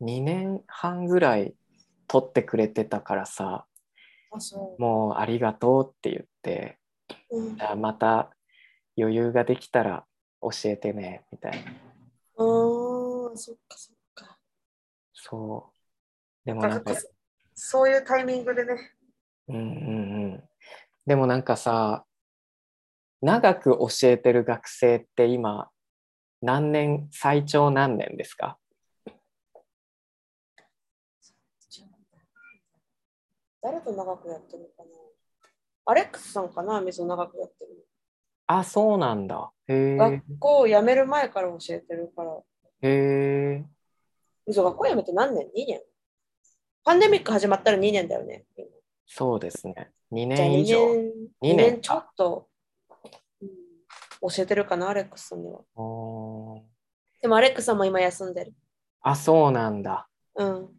[0.01, 1.55] 2年半ぐらい
[2.07, 3.65] 取ってくれてたからさ
[4.77, 6.77] もうありがとうって言って
[7.31, 7.37] う。
[7.37, 7.57] うん。
[7.57, 8.29] じゃあまた
[8.97, 10.05] 余裕ができたら
[10.41, 11.73] 教えてねみたいなあ、
[12.37, 14.00] そっかそっか。
[15.23, 15.71] そ
[16.43, 16.45] う。
[16.45, 16.95] でもなんか、
[17.53, 18.91] そういうタイミングでね。
[19.47, 19.63] うんうんう
[20.37, 20.43] ん。
[21.05, 22.05] でもなんかさ、
[23.21, 25.69] 長く教えてる学生って今、
[26.41, 28.57] 何年、最長何年ですか？
[33.61, 34.89] 誰と長くやってるかな？
[35.85, 37.87] アレックスさんかな水を長くやってる
[38.47, 39.51] あ、そうなんだ。
[39.67, 39.97] へえ。
[39.97, 42.39] 学校を辞める前から教えてるから。
[42.81, 43.65] へえ。
[44.47, 45.81] 水学校辞めて何年 ?2 年
[46.83, 48.45] パンデミック始まったら2年だよね。
[49.05, 49.91] そうですね。
[50.11, 50.77] 2じゃあ2年以上。
[50.87, 52.47] 年、二年2年ちょっと、
[53.41, 53.49] うん
[54.23, 55.61] 教えてるかな、アレックスさんには。
[57.21, 58.53] でもアレックスさんも今休んでる。
[59.01, 60.07] あ、そうなんだ。
[60.35, 60.69] うん。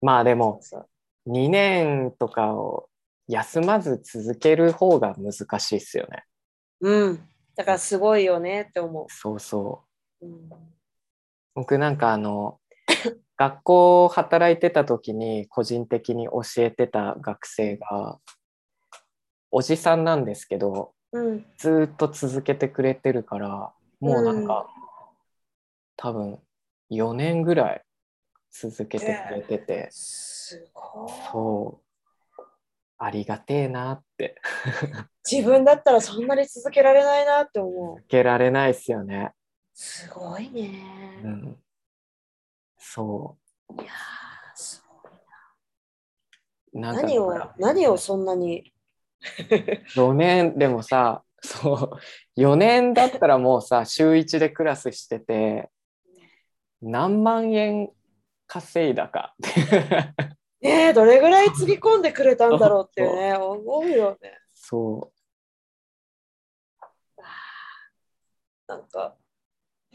[0.00, 2.88] まあでも、そう2年とかを
[3.28, 6.24] 休まず続ける方が難しいっすよね。
[6.80, 7.28] うん。
[7.54, 9.06] だからすごいよねって思。
[9.08, 9.84] そうそ
[10.20, 10.48] ううん、
[11.54, 12.60] 僕なんかあの
[13.36, 18.18] 学校働いてた時に個人的に教えてた学生が
[19.50, 21.46] おじさんなんですけどうん。
[21.58, 24.66] ずーっと続けてくれてるからもうなんか、
[25.96, 26.40] 多分
[26.90, 27.84] 4年ぐらい
[28.50, 31.10] 続けてくれてて、すごい。
[31.30, 31.92] そう
[32.98, 34.36] ありがてえなって
[35.28, 37.98] 自分だったらそんなに続けられないなって思う。
[37.98, 39.32] 受けられないっすよね。
[39.74, 41.20] すごいね。
[41.24, 41.56] うん、
[42.78, 43.38] そ
[43.70, 45.12] いやーすごい
[46.74, 46.92] うな。
[46.92, 48.72] 何を何をそんなに
[49.94, 51.98] 4年でもさそ
[52.36, 52.40] う。
[52.40, 55.70] 4年だったらもうさ週1でクラスしてて
[56.80, 57.90] 何万円
[58.46, 59.34] 稼いだか。
[59.40, 60.14] ね
[60.60, 64.38] えどれぐらいつぎ込んでくれたんだろうってね 思うよね。
[64.52, 65.12] そ
[68.66, 69.16] なんか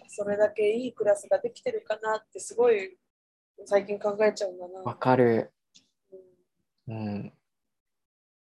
[0.07, 2.97] それだけいいクラスができてるかなってすごい
[3.65, 4.95] 最近考えちゃうんだうわな。
[4.95, 5.51] かる。
[6.87, 6.97] うん。
[6.97, 7.33] うん。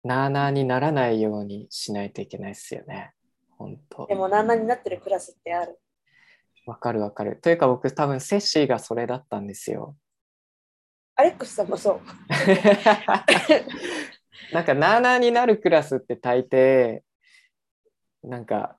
[0.03, 3.13] なあなあにならないようにしないといけないっすよね。
[3.57, 4.05] 本当。
[4.07, 5.79] でも何々になってるクラスってある。
[6.65, 7.39] わかるわかる。
[7.41, 9.95] というか僕多分セッシーがそれだったんですよ。
[11.15, 12.01] アレックスさんもそう。
[14.53, 17.01] なんかなあなあになるクラスって大抵
[18.23, 18.77] なんか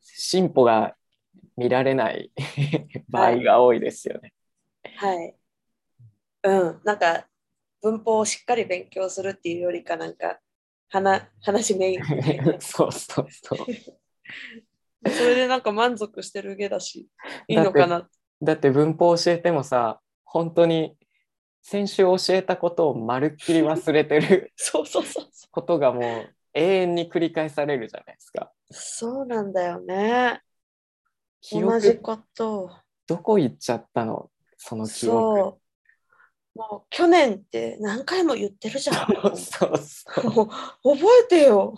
[0.00, 0.96] 進歩が
[1.56, 2.32] 見られない
[3.08, 4.32] 場合が多いですよね。
[4.96, 5.34] はい。
[6.44, 6.80] うん。
[6.84, 7.26] なんか
[7.82, 10.38] 文法をしっかり勉強するっていうよりかなんか
[10.88, 12.02] 話話メイン
[12.60, 13.58] そうそうそう。
[15.10, 17.08] それでなんか満足してるげだし
[17.48, 18.08] いいのかな。
[18.40, 20.96] だって文法教えてもさ本当に
[21.60, 25.26] 先週教えたことをまるっきり忘れてる そうそうそう。
[25.50, 28.52] ことがもう永遠に繰り返されるじゃないですか。
[28.70, 30.40] そうなんだよね。
[31.42, 32.70] 記同じ憶こと。
[33.06, 34.30] どこ行っちゃったの？
[34.56, 35.38] その記憶。
[35.40, 36.58] そう。
[36.58, 38.96] もう去年って何回も言ってるじゃん。
[39.36, 40.50] そうそうも
[40.84, 41.74] う覚えてよ。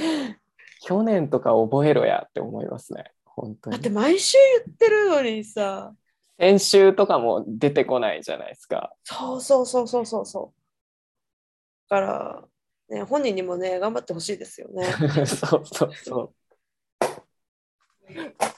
[0.82, 3.12] 去年とか覚えろやって思いますね。
[3.24, 3.76] 本当に。
[3.76, 5.94] だって毎週言ってるのにさ。
[6.38, 8.94] 先週とかも出てこないじゃないですか。
[9.04, 11.90] そうそうそうそうそうそう。
[11.90, 12.44] だから、
[12.88, 14.84] ね、本人にもね、頑張ってほしいですよね。
[15.26, 16.34] そうそうそう。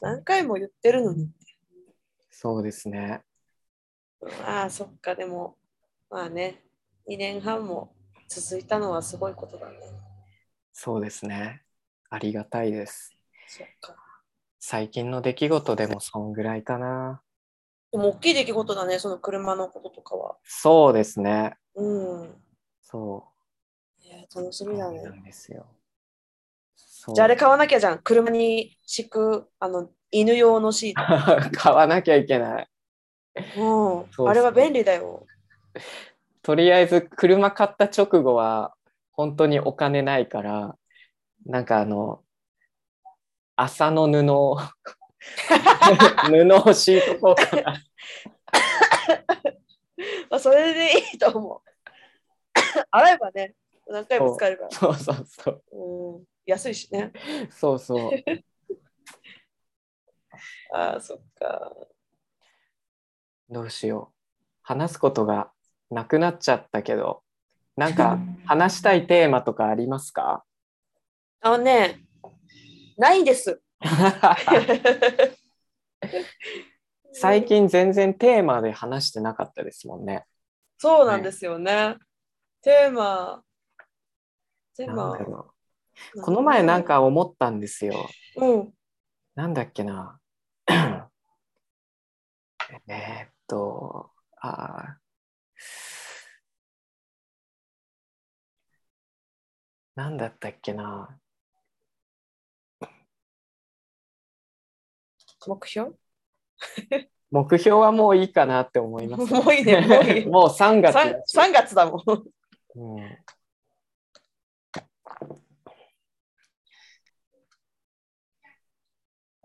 [0.00, 1.30] 何回も言ってるのに。
[2.30, 3.22] そうですね。
[4.46, 5.56] ああ、そっか、でも、
[6.10, 6.62] まあね、
[7.06, 7.92] 2年半も
[8.28, 9.76] 続いたのはすごいことだね。
[10.72, 11.62] そうですね。
[12.08, 13.16] ありがたいです。
[13.46, 13.94] そっか。
[14.58, 17.22] 最近の出来事でもそんぐらいかな。
[17.92, 20.36] でも大きい出来事だね、その車のこととかは。
[20.44, 21.56] そうですね。
[21.74, 22.34] うん。
[22.82, 23.32] そ
[24.04, 24.70] えー楽しう。
[24.70, 25.20] みだそうなね。
[25.20, 25.66] んですよ。
[27.14, 27.98] じゃああれ買わなきゃじゃん。
[28.02, 30.94] 車に敷くあの犬用のシー
[31.56, 32.68] 買わなきゃいけない。
[34.14, 34.24] ト。
[34.24, 34.28] うん。
[34.28, 35.26] あれは便利だよ。
[36.42, 38.74] とりあえず車買った直後は
[39.12, 40.76] 本当にお金ないから
[41.46, 42.22] なんかあの
[43.56, 44.56] 麻の布を
[46.28, 47.82] 布を敷いとこうかな。
[50.30, 51.60] まあ、それでいいと思う。
[52.90, 53.54] 洗えばね、
[53.86, 54.70] 何回も使えるから。
[54.70, 55.62] そうそうそう。
[55.72, 56.24] うん。
[56.46, 57.12] 安いしね。
[57.50, 58.10] そうそう。
[60.72, 61.72] ああ、そっか。
[63.48, 64.16] どうしよう。
[64.62, 65.50] 話すことが
[65.90, 67.22] なくなっちゃったけど、
[67.76, 70.44] なんか話したいテーマとかありますか？
[71.40, 72.04] あのね、
[72.96, 73.60] ないんです。
[77.12, 80.24] 最近全然テーマで話してなかったですもんね。
[80.78, 81.96] そうなんですよね。
[82.62, 83.42] テーマ、
[84.76, 85.18] テーマ
[86.22, 88.08] この前なん、か思ったんですよ。
[88.36, 88.74] うん、
[89.34, 90.18] なんだっけな。
[92.88, 94.10] えーっと、
[94.40, 95.00] あー
[99.96, 101.18] なんだったっけな。
[105.46, 105.94] 目標？
[107.30, 109.32] 目標はもういいかなって思います。
[109.32, 110.26] もういいね、もういい。
[110.28, 112.02] もう3月だ 3, し3月だもん。
[112.76, 113.18] うん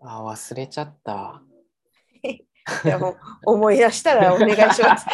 [0.06, 1.42] あ、忘れちゃった。
[2.84, 5.06] いやもう思い出したらお願いします。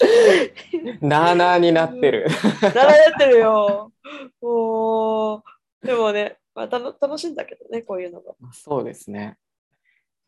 [1.00, 2.26] なあなあになってる。
[2.62, 3.92] なられてるよ。
[4.40, 5.44] も
[5.82, 8.34] う、でもね、まあ、たの楽しいんだけどね、こういうのが。
[8.52, 9.36] そうですね。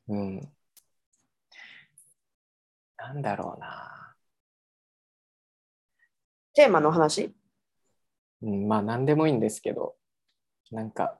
[0.09, 0.40] うん。
[2.97, 4.14] なんだろうな。
[6.55, 7.35] テーマの話？
[8.42, 9.97] うん、まあ、なんでもいいんですけど、
[10.71, 11.18] なんか、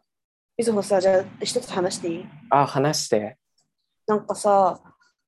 [0.59, 2.27] みずほさ、じゃあ一つ話していい？
[2.51, 3.39] あ、話して。
[4.07, 4.81] なんかさ、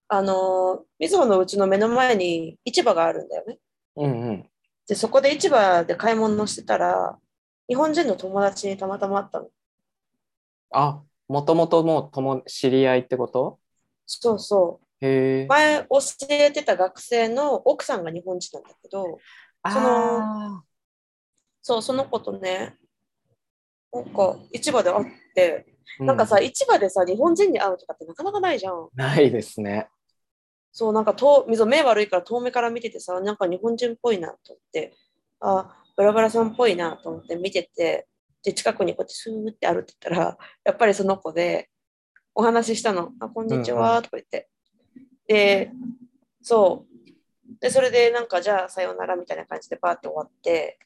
[0.08, 3.58] あのー、みずほのうちの目の前に市場があるんだよね。
[3.96, 4.50] うんうん。
[4.86, 7.18] で、そこで市場で買い物してたら、
[7.68, 9.48] 日本人の友達にたまたま会ったの。
[10.72, 13.58] あ、もともともう友知り合いってこと？
[14.04, 15.04] そうそう。
[15.06, 15.46] へえ。
[15.46, 19.18] 前教えてた学生の奥さんが日本人なんだけど、
[19.72, 20.62] そのあ
[21.62, 22.76] そう、その子とね、
[23.94, 28.88] なんか市場で会って、ーなんかさ、う市場でさ、日本人に会うとかってなかなかないじゃん。
[28.94, 29.88] ないですね。
[30.72, 34.92] そう、なんか遠、みぞ目悪いから遠目から見ててさ、なんか日本人っぽいなと思って、
[35.40, 38.08] あ、バラバラさんっぽいなと思って見てて、
[38.42, 41.70] で、近くにこうやってスーって歩いてたら、やっぱりその子で、
[42.34, 43.12] お話ししたの。
[43.20, 44.48] あ、こんにちうんうは、とか言って。
[45.28, 45.70] で、
[46.42, 47.60] そう。
[47.60, 50.78] で、それでなんか、じゃあ、さようならみたいな感じでバーって終わって、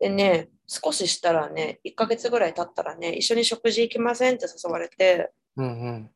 [0.00, 6.10] でね、少ししたらね、1ヶ月ぐらい経ったらね、一緒に食事行きませんって誘われて、うんうん。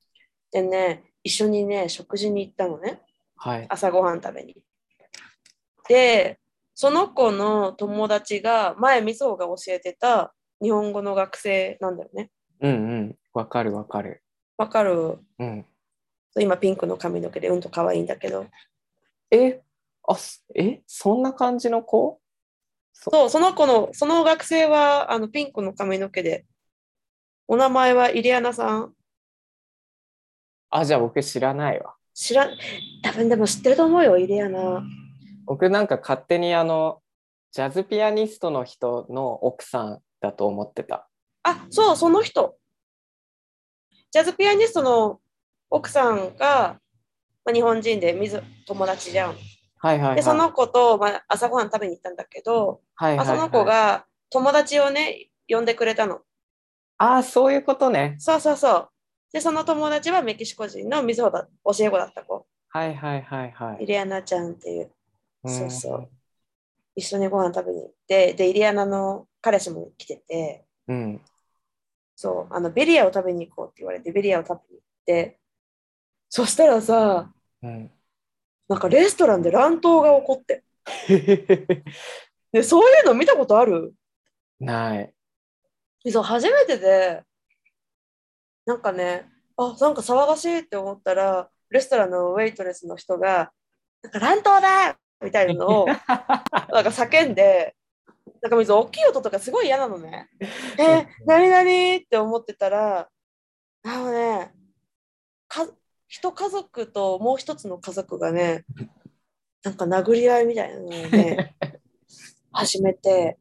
[0.50, 3.02] でね、一緒にね、食事に行ったのね。
[3.36, 3.66] はい。
[3.68, 4.56] 朝ごはん食べに。
[5.88, 6.40] で、
[6.74, 12.30] その子の友達が前、みずほが教えてた日本語の学生なんだよね。
[12.60, 13.18] うんうん。
[13.34, 14.22] わかるわかる。
[14.56, 15.18] わかる？
[15.38, 15.66] うん。
[16.40, 18.46] 今ピンクの髪の毛でうんと可愛いんだけど。
[19.30, 19.60] え、
[20.06, 22.20] あ、すえ、そんな感じの子？
[22.94, 26.46] そそう、その子の、その学生はあのピンクの髪の毛で、
[27.46, 28.94] お名前はイリアナさん。
[30.70, 31.94] あ、じゃあ僕知らないわ。
[32.14, 32.56] 知らん、
[33.02, 34.82] 多分でも知ってると思うよ、イリアナ。
[35.44, 37.02] 僕なんか勝手にあの、
[37.52, 41.08] ジャズピアニストの人の奥さんだと思ってた。
[41.42, 42.56] あ、そう、その人。
[44.10, 45.20] ジャズピアニストの
[45.70, 46.78] 奥さんが、
[47.44, 49.36] まあ、日本人で水友達じゃん。
[49.84, 50.16] はいはいはい。
[50.16, 56.22] で、その子と、まあ、朝ごはん食べに行ったんだけど、はいはいはい、あその子が友達をね、呼んでくれたの。
[56.98, 58.16] ああ、そういうことね。
[58.18, 58.88] そうそうそう。
[59.32, 62.46] で、その友達はメキシコ人の水穂だ教え子だった子。
[62.68, 63.84] はいはいはいはい。
[63.84, 64.90] イリアナちゃんっていう。
[65.44, 66.10] うんそうそう。
[66.96, 71.20] 一緒にご飯食べに行って、で、イリアナの彼氏も来てて、うん。
[72.16, 75.40] そう、あの、ベリアを食べに行こうって言われて、ベリアを食べに行って、
[76.30, 77.90] そしたらさ、うん。
[78.68, 80.64] なんかレストランで乱闘が起こって。
[82.52, 83.94] で、そういうの見たことある？
[84.60, 85.14] ない。
[86.10, 87.22] そう、初めてで、
[88.66, 93.52] なんかね、あ、なんか騒がしいって思ったら、レストランのウェイトレスの人が、
[94.02, 97.74] なんか乱闘だみたいなのを、 なんか叫んで、
[98.42, 100.28] なんか水大きい音とかすごい嫌なのね。
[100.78, 103.08] え、なになにって思ってたら、
[103.84, 104.54] あのね、
[105.48, 105.66] か
[106.16, 108.64] 一家族ともう一つの家族がね、
[109.64, 111.56] なんか殴り合いみたいなのをね、
[112.52, 113.36] 始めて、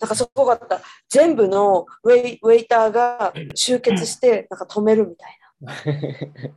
[0.00, 0.80] なんかすごかった。
[1.08, 5.38] 全部のウェイウェイターが集結して、なんか止めるみたい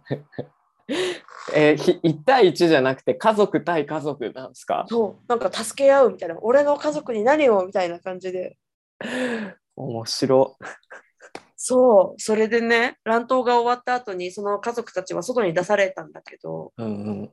[1.55, 4.83] えーひ1対1じゃなくて家族対家族なんですか？
[4.83, 4.87] な。
[4.87, 6.37] そう、なんか助け合うみたいな。
[6.41, 8.55] 俺の家族に何をみたいな感じで。
[9.75, 10.57] 面白。
[11.67, 16.89] そう、それでね、乱闘が終わった後に、その家族たちは外に出されたんだけど、うんう
[17.23, 17.31] ん。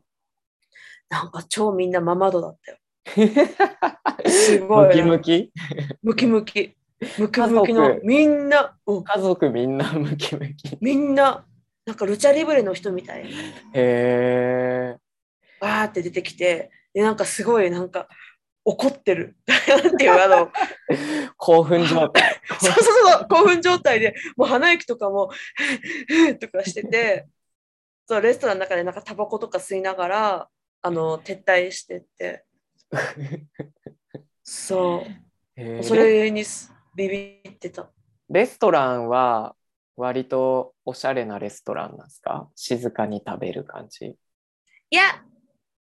[1.11, 2.79] なんか超みんなママ度だったよ。
[4.27, 5.53] すごいムキムキ？
[6.03, 6.75] ムキムキ。
[7.19, 10.79] ムキムキのみんな、うん、家族みんな ムキムキ。
[10.81, 11.45] みんな、
[11.85, 13.35] なんかルチャリブレの人みたいに、へ
[13.75, 14.97] え。
[15.61, 18.09] バーって出てきて、で、なんかすごい、なんか
[18.65, 19.37] 怒ってる。
[19.69, 20.51] なんていう、あの、
[21.37, 22.41] 興奮状態。
[22.61, 25.31] そうそうそう、興奮状態で、もう鼻息とかも、
[26.41, 27.27] とかしてて、
[28.07, 30.49] そう、レストランの中でなんかタバコとか吸いながら、
[30.83, 32.45] あの、撤退してって、
[34.43, 35.05] そ
[35.57, 37.91] う、それにすビビってた。
[38.29, 39.57] レストランは
[39.97, 42.49] 割とおしゃれなレストランなんですか？
[42.55, 44.17] 静かに食べる感じ。
[44.91, 45.25] いや、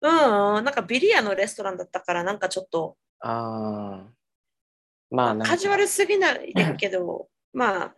[0.02, 4.20] うん、なんかビリヤのレストランだったから、なんかちょっと、ああ。
[5.12, 7.96] まあなんかカジュアルすぎないけど、 まあ、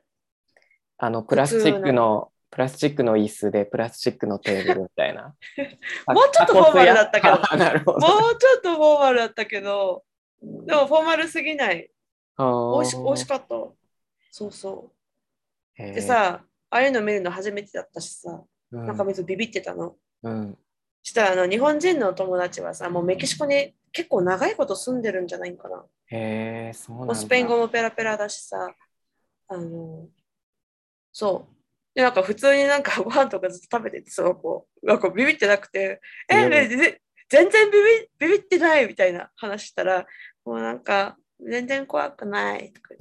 [0.97, 5.35] あのプラスチックのプラスチックの椅子でプラスチックのテーブルみたいな。
[6.07, 7.99] もうちょっとフォーマルだったけどあ なるほど。
[7.99, 10.03] もうちょっとフォーマルだったけど、
[10.41, 11.91] でもフォーマルすぎない。
[12.37, 12.45] 美
[12.81, 13.47] 味し美味しかった。
[14.31, 14.91] そうそ
[15.77, 15.81] う。
[15.81, 19.97] いで、さ、ああいうの見るの初めてだったしさ、うんなんか水ビビってたの。
[20.23, 20.57] うん、
[21.03, 25.83] したらあの日本人の友達はさ、もうメキシコに結構長いこと住んでるんじゃないかな。
[26.07, 27.15] へえ、そうなんだ。
[27.15, 28.75] スペイン語もペラペラだしさ、
[29.47, 30.07] あの、
[31.11, 31.55] そう。
[31.93, 37.77] で、なんか普通になんか ご飯とかずっと食べてて、その子、なんかビビってなくて、え、うんねぜ全然ビ
[38.19, 40.05] ビビビってないみたいな話したら、
[40.43, 41.17] もうなんか、
[41.49, 42.91] 全然怖くないとか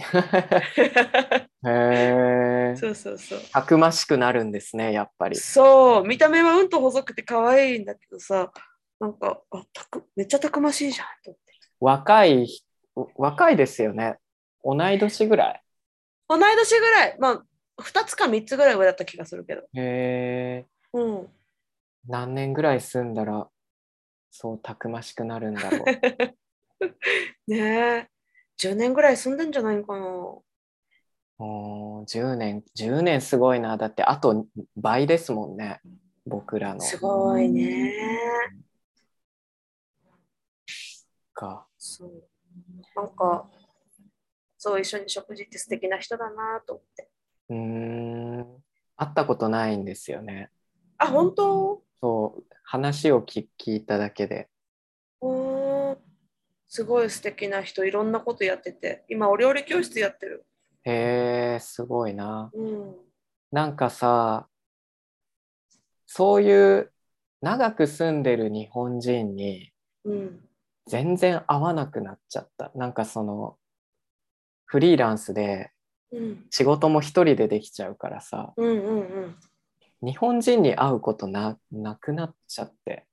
[1.67, 2.77] へえ。
[2.77, 3.41] そうそうそう。
[3.53, 5.37] たくましくなるんですね、やっぱり。
[5.37, 8.51] そう、見た目はうんと細くて可愛いんだけどさ、
[8.99, 11.53] なんか、あたくめっちゃたくましいじゃんと思って。
[11.81, 12.49] 若い、
[13.17, 14.17] 若いですよね。
[14.65, 15.63] 同い年ぐらい。
[16.29, 19.63] 同い年ぐらい、まあ、2つか3つぐらい上だった気がするけど。
[19.75, 20.67] へえ。
[20.93, 21.29] うん。
[22.09, 23.49] 何年ぐらい住んだら、
[24.31, 27.51] そうたくましくなるんだろう。
[27.51, 28.09] ねえ、
[28.61, 30.07] 10年ぐらい住んでんじゃないかな。
[31.39, 33.79] おー10年、10年すごいな。
[33.79, 34.47] だって、あと
[34.77, 35.81] 倍ですもんね。
[36.27, 36.81] 僕らの。
[36.83, 37.95] すごいね。
[41.33, 41.67] か。
[41.79, 42.23] そう。
[42.95, 43.49] なんか、
[44.59, 47.09] そう、一緒に食事って素敵な人だなと思って。
[47.49, 48.63] うーん。
[48.99, 50.51] 会ったことないんですよね。
[50.99, 51.83] あ、本当？
[52.03, 54.51] そう、話を聞聞いただけで。
[56.71, 60.47] すごい素敵な人、いろんなことやってて、今、お料理教室やってる。
[60.85, 62.49] へえ、すごいな。
[62.55, 62.95] うん。
[63.51, 64.49] なんかさ、
[66.07, 66.93] そういう
[67.41, 69.73] 長く住んでる日本人に
[70.05, 70.49] うん。
[70.87, 72.71] 全然合わなくなっちゃった。
[72.77, 73.59] なんかその
[74.65, 75.73] フリーランスで
[76.13, 76.47] うん。
[76.51, 79.37] 仕事も一人でできちゃうからさ、うんうんうん。
[80.03, 83.07] 日本人に会うことななくなっちゃって。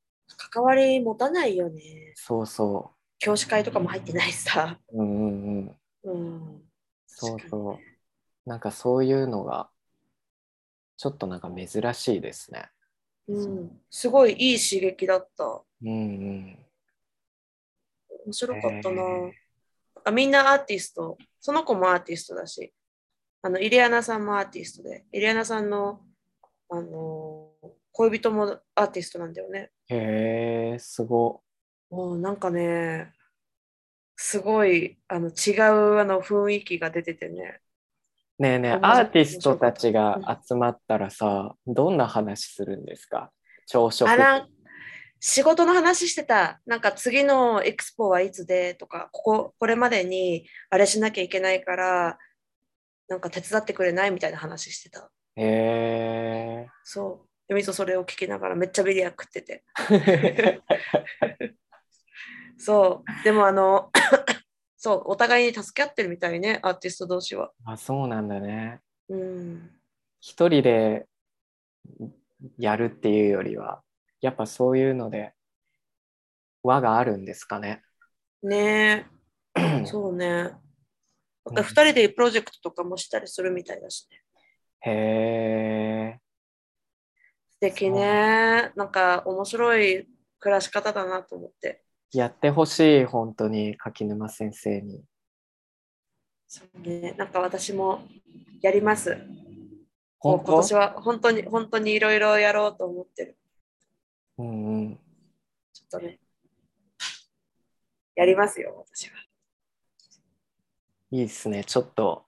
[0.51, 2.14] 関わり持たないよね。
[2.16, 4.80] そうそ教師会とかも入ってないしさ。
[4.93, 4.97] う。
[4.97, 6.13] うんうんうん。
[6.13, 6.61] うん。
[7.05, 8.49] そうそう。
[8.49, 9.70] なんかそういうのが
[10.97, 12.70] ちょっとなんか珍しいですね。
[13.28, 13.82] うん。
[13.89, 15.63] すごいいい刺激だった。
[15.84, 16.65] うんうん。
[18.26, 19.01] 面白かったな。
[19.03, 19.34] へ
[20.05, 21.18] あみんなアーティスト。
[21.39, 22.74] その子もアーティストだし。
[23.41, 25.05] あの、イリアナさんもアーティストで。
[25.11, 26.01] イリアナさんの、
[26.70, 27.51] あの
[27.91, 29.72] 恋人もアーティストなんだよね。
[29.88, 31.41] へえ、すご。
[31.89, 33.13] もうなんかね、
[34.15, 37.61] すごいあの違うあの雰囲気が出ててね。
[38.39, 43.31] ねえねえ、アーティストたちが集まったらさ、どんな話するんですか？
[43.67, 44.07] 朝食。
[45.19, 46.61] 仕事の話してた。
[46.67, 52.19] なんか次のエクスポはいつでとか、ここ、これまでにあれしなきゃいけないから、
[53.07, 55.09] なんか手伝ってくれないみたいな話してた。
[55.35, 56.67] へえ。
[56.83, 57.27] そう。
[57.47, 59.63] で、みそそれを聞きながらめっちゃビリヤ食ってて。
[62.58, 63.24] そう。
[63.24, 63.91] でもあの、
[64.78, 67.51] そう、お互いに助け合ってるみたいね、アーティスト同士は。
[67.66, 68.82] あ、そうなんだね。
[69.10, 69.72] うん。
[70.20, 71.08] 一人で
[72.58, 73.82] やるっていうよりは、
[74.22, 75.34] やっぱそういうので
[76.64, 77.84] 輪があるんですかね。
[78.43, 79.08] ね
[79.55, 80.51] え、 そうね。
[81.45, 84.22] また二人でプロジェクトとかもしたりするみたいだしね。
[84.82, 84.91] へ
[86.16, 86.20] え。
[87.51, 88.72] 素敵ね。
[88.76, 90.08] なんか面白い
[90.39, 91.84] 暮らし方だなと思って。
[92.14, 95.03] やってほしい、本当に柿沼先生に。
[96.47, 97.14] そうね。
[97.18, 98.08] なんか私も
[98.62, 99.18] やります。
[100.20, 103.38] 今年は本当に本当にいろいろやろうと思ってる。
[104.38, 104.99] うんうん。
[105.74, 106.20] ちょっとね。
[108.16, 109.18] やりますよ、私は。
[111.12, 111.64] いいですね。
[111.64, 112.26] ちょっと、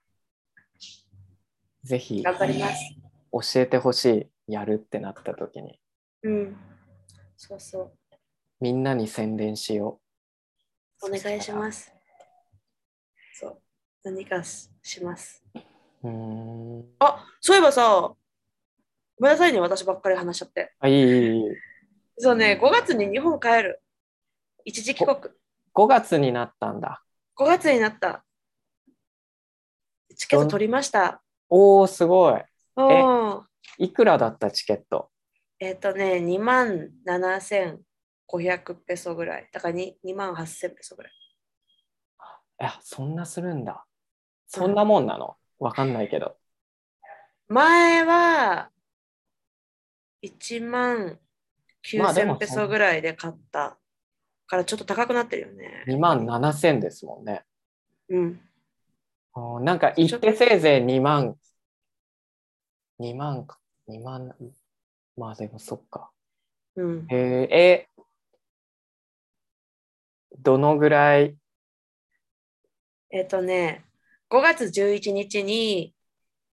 [1.84, 3.56] ぜひ頑張ります。
[3.56, 4.54] 教えてほしい。
[4.54, 5.80] やるってなった時に。
[6.24, 6.58] うん。
[7.38, 7.94] そうそう。
[8.62, 10.02] みんなに宣伝しよ
[11.02, 11.94] お願いします。
[13.34, 13.62] そう。
[14.04, 15.42] 何かしします。
[16.04, 16.08] う。
[16.10, 16.86] うーん。
[17.00, 18.18] あ、そういえばさ、ご
[19.20, 20.74] めんなさいね、私ばっかり話しちゃって。
[20.80, 21.44] あ、いいいいいい。
[22.18, 23.82] そうね、5月に日本帰る。
[24.66, 25.18] 一時帰国。
[25.74, 27.02] 5月になったんだ。
[27.38, 28.26] 5月になった。
[30.18, 31.22] チケット取りました。
[31.50, 32.44] おー、すごい。
[32.76, 33.46] うん。
[33.78, 35.10] いくらだったチケット？
[35.62, 36.90] えっ、とね、2万
[38.30, 39.50] 7500ペソぐらい。
[39.52, 41.12] だから 2, 2万8000ペソぐらい。
[42.62, 43.86] え、そんなするんだ。
[44.48, 45.36] そんなもんなの？
[45.60, 46.38] わかんないけど。
[47.48, 48.70] 前は
[50.22, 51.20] 1万
[51.98, 53.78] まあでも9000ペソぐらいで買った
[54.48, 55.86] からちょっと高くなってるよね。
[55.88, 57.44] 2万7千ですもんね。
[58.10, 58.42] うん。
[59.64, 61.36] なんか行ってせいぜい2万、
[63.00, 64.36] 2万か、2万、
[65.16, 66.12] まあでもそっか。
[66.76, 67.08] うん。
[67.10, 67.88] えーえ、
[70.42, 71.36] どのぐらい、
[73.12, 73.86] えっ、とね、
[74.30, 75.94] 5月11日に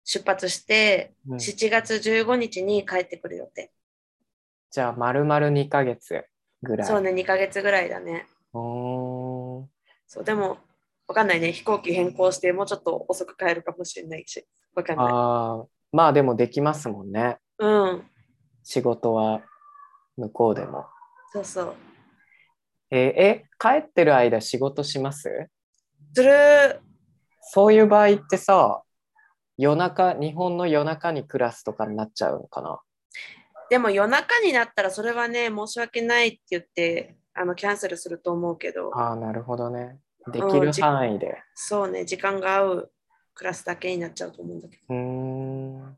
[0.04, 3.72] 出発して、うん7月15日に帰ってくる予定。
[4.70, 6.26] じゃあ丸々2ヶ月
[6.62, 6.88] ぐらい。
[6.88, 8.28] そうね、2ヶ月ぐらいだね。
[8.54, 9.66] おー
[10.08, 10.58] そう、でも、
[11.08, 11.52] わかんないね。
[11.52, 14.46] 飛行機変更して、もうちょっと遅く帰るかもしれないし。
[14.76, 15.08] わかんない。
[15.10, 17.38] あーまあでもできますもんね。
[17.60, 18.04] うん。
[18.64, 19.42] 仕事は
[20.18, 20.86] 向こうでも。
[21.34, 21.76] そうそう。
[22.94, 25.48] えーえ、帰ってる間仕事します？
[26.14, 26.82] する。
[27.39, 28.84] そういう場合ってさ、
[29.58, 32.80] 夜中、日本の夜中にクラスとかになっちゃうのかな？
[33.70, 40.00] でも夜中になったらそれはね、申し訳ないって言って、あのキャンセルすると思うけど、ああ、なるほどね。
[40.28, 41.42] できる範囲で。
[41.56, 42.92] そうね、時間が合う
[43.34, 45.98] クラスだけになっちゃうと思うんだけうーん。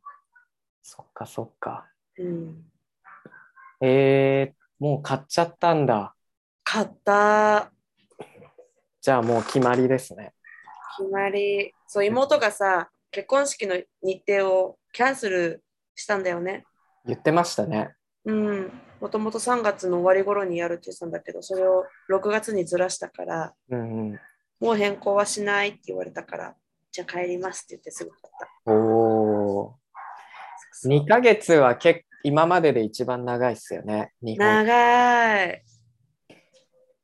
[0.84, 1.88] そっかそっか。
[2.16, 2.24] ど。
[2.24, 2.64] うん。
[3.82, 6.14] えー、もう買っちゃったんだ。
[6.74, 7.72] 買った。
[9.00, 10.34] じゃあもう決まりですね。
[10.98, 11.72] 決まり。
[11.86, 15.64] そう、妹がさ、結婚式の日程をキャンセル
[15.94, 16.66] したんだよね。
[17.06, 17.94] 言ってましたね。
[18.26, 18.72] うん。
[19.00, 24.20] もともと3月の終わり頃にやるって言ってたんだけど、それを6月にずらしたから、うんうん。
[24.60, 26.56] もう変更はしないって言われたから、
[26.92, 28.72] じゃあ帰りますって言ってすぐ買った。
[28.72, 29.74] おー。
[30.72, 34.14] そう2ヶ月は結今までで一番長いっすよね。
[34.24, 35.64] 長い。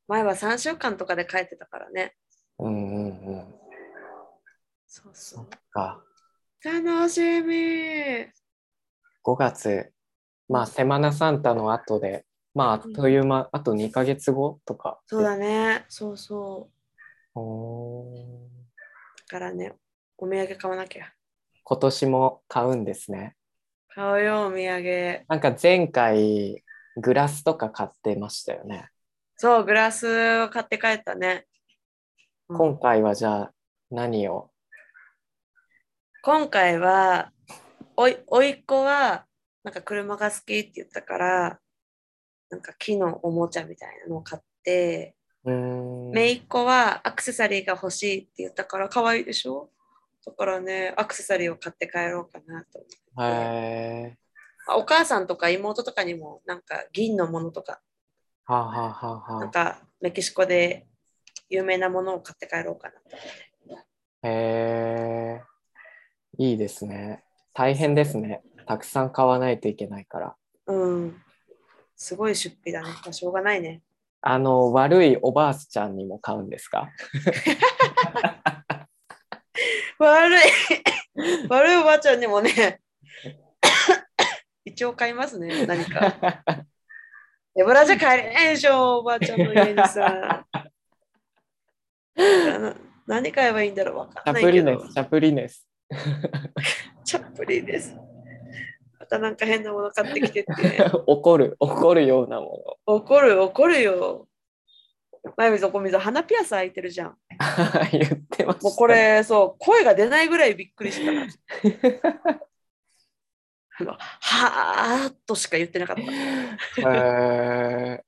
[0.10, 2.16] 前は3週間とかで帰ってたからね。
[2.58, 3.56] うんうんうん。
[4.88, 6.04] そうそそっか。
[6.66, 6.68] う。
[6.68, 8.26] 楽しみ。
[9.22, 9.94] 5月、
[10.48, 15.00] まあ、セマナサンタの後で、まあ、あっという間、あと2ヶ月後とか。
[15.06, 15.86] そうだね。
[15.90, 16.72] そうそ
[17.36, 17.40] う。
[17.40, 18.50] おー
[19.32, 19.76] だからね、
[20.18, 21.14] お土産買わなきゃ。
[21.64, 23.36] 今年も買うんですね。
[23.90, 25.24] 買うよ、お土産。
[25.28, 26.64] なんか前回、
[26.98, 28.90] グラスとか買ってましたよね。
[29.42, 31.46] そう、グラスを買って帰ったね。
[32.50, 33.52] うん今回はじゃあ
[33.90, 34.52] 何を？
[36.22, 37.32] 今回は、
[37.96, 39.24] おい、おいっ子は、
[39.64, 41.60] なんか車が好きって言ったから、
[42.50, 45.16] なんか木のおもちゃみたいなのを買って。
[45.46, 49.70] めいっ子はアクセサリーが欲しいって言ったから可愛いでしょ？
[50.26, 52.80] だからね、アクセサリーを買って帰ろうかなと
[53.16, 54.18] 思って。
[54.76, 57.89] お母さんとか妹とかにもなんか銀のものとか、ー。
[58.50, 60.88] はあ、はあはあはなんかメキシコで
[61.52, 63.02] 有名なものを買って帰ろうかなと。
[63.76, 66.44] あ、へー。
[66.44, 67.24] いいですね。
[67.54, 68.42] 大変ですね。
[68.66, 70.36] たくさん買わないといけないから。
[70.66, 71.22] うん。
[71.96, 72.90] すごい出費だね。
[72.90, 73.84] まあ、しょうがないね。
[74.22, 76.90] あの、悪いおばあちゃんにも買うんですか？
[80.00, 80.42] 悪い
[81.50, 82.82] 悪いおばあちゃんにもね、
[84.66, 86.16] 一応買いますね、何か。
[87.60, 90.46] 手ぶらじゃ帰れないでしょ、おばあちゃんの家にさ。
[92.16, 94.94] な何買えばいいんだろう、わかんないけどプリネス、。
[94.94, 95.68] チャプリネス。
[97.04, 97.98] チャップリン です。
[98.98, 100.86] またなんか変なもの買ってきてって。
[101.06, 104.30] 怒る、怒るようなも怒る、怒るよ。
[105.36, 107.10] 前水、おこ水、鼻ピアス開いてるじゃん。
[107.10, 107.16] の。
[107.92, 108.64] 言ってました。
[108.64, 108.88] もうこ。
[108.88, 112.40] れ、そう、声が出ないぐらいびっくりした。
[113.86, 116.02] はーっとしか言ってなかった。
[116.92, 118.04] へ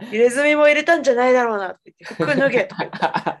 [0.00, 3.38] 入れ墨も入れたんじゃないだろうなって言って、服脱げとか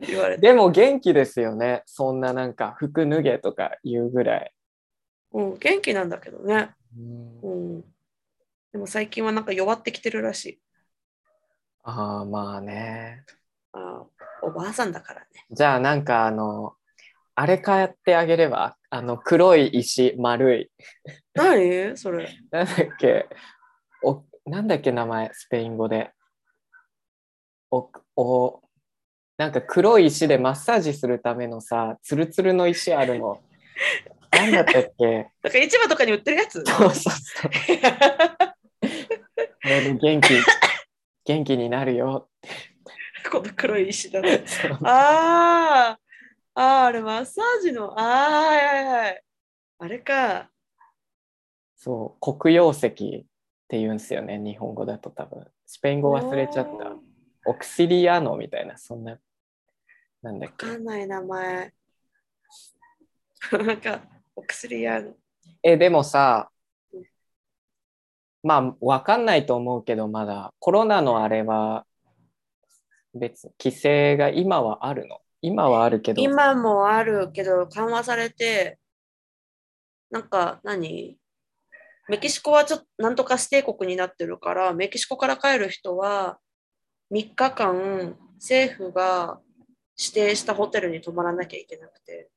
[0.00, 0.42] ー 言われて。
[0.42, 1.82] でも元気ですよね。
[1.86, 4.52] そんななんか服脱げとか言うぐらい。
[5.32, 6.74] うん、元気なんだけどね。
[6.96, 7.84] うんうん。
[8.72, 10.60] でも最近はなんか弱ってきてるらしい。
[11.82, 13.24] ああ、まあね。
[13.72, 15.26] あーおばあさんだからね。
[15.50, 16.74] じゃあなんかあの、
[17.40, 20.70] あれ買ってあげれば、あの黒い石、丸い。
[21.32, 21.96] 何？
[21.96, 22.28] それ。
[22.52, 23.30] なんだっけ？
[24.02, 26.10] お、なんだっけ名前、スペイン語で。
[27.70, 28.60] お、お、
[29.38, 33.40] なんか黒い石でマッサージするためのさ、ツルツルの石あるの。
[34.32, 35.06] なんだったっけ？
[35.42, 36.62] なんか市場とかに売ってるやつ？
[36.62, 37.50] そうそうそう。
[39.98, 40.34] 元気、
[41.24, 42.28] 元気になるよ。
[43.32, 44.42] この黒い石だね。
[44.44, 44.78] そう
[46.60, 47.98] あーあー、あれマッサージの。
[47.98, 49.22] ああ、はいはいはい。
[49.78, 50.50] あれか。
[51.74, 55.46] そう、黒曜石って言うんですよね、日本語だと多分。
[55.64, 56.92] スペイン語忘れちゃった。
[57.46, 59.18] オクシリアノみたいな、そんな、
[60.20, 60.66] なんだっけ。
[60.66, 61.72] わかんない名前。
[63.66, 64.02] なんか、
[64.36, 65.14] お薬屋の。
[65.62, 66.50] え、でもさ
[66.92, 67.04] うん、
[68.42, 71.86] まあ、わかんないと思うけど、まだコロナのあれは、
[73.14, 75.22] 別、規制が今はあるの？
[75.42, 78.78] 今はあるけど、今もあるけど緩和されて、
[80.10, 81.16] なんか何？
[82.08, 86.38] メキシコはちょっとなんとか指定国になってるから、メキシコから帰る人は
[87.12, 89.38] 3日間政府が
[89.96, 92.28] 指定したホテルに泊まらなきゃいけなくて。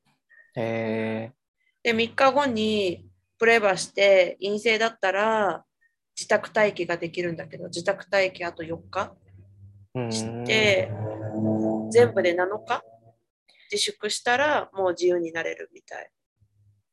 [0.56, 1.32] え
[1.82, 5.64] で、3日後にプレバして陰性だったら
[6.16, 9.12] 自宅待機ができるんだけど、自宅待機あと4日？
[10.10, 10.90] して、
[11.90, 12.82] 全部で7日？
[13.70, 16.10] 自粛したらもう自由になれるみたい。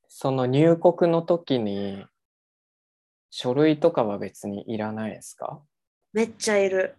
[0.07, 2.05] その入国の時に、
[3.29, 5.61] 書類とかは別にいらないですか？
[6.11, 6.95] めっちゃいる。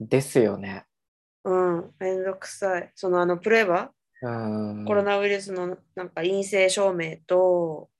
[0.00, 0.86] ですよね。
[1.44, 2.90] うん、めんどくさい。
[2.94, 3.92] そのあのプレバ、
[4.22, 4.84] うーん。
[4.86, 7.90] コロナウイルスのなんか陰性証明と、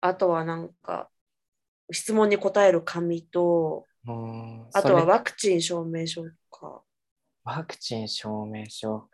[0.00, 1.08] あとはなんか
[1.92, 3.86] 質問に答える紙と、
[4.72, 6.82] あとはワクチン証明書とか。
[7.46, 9.08] ワクチン証明書。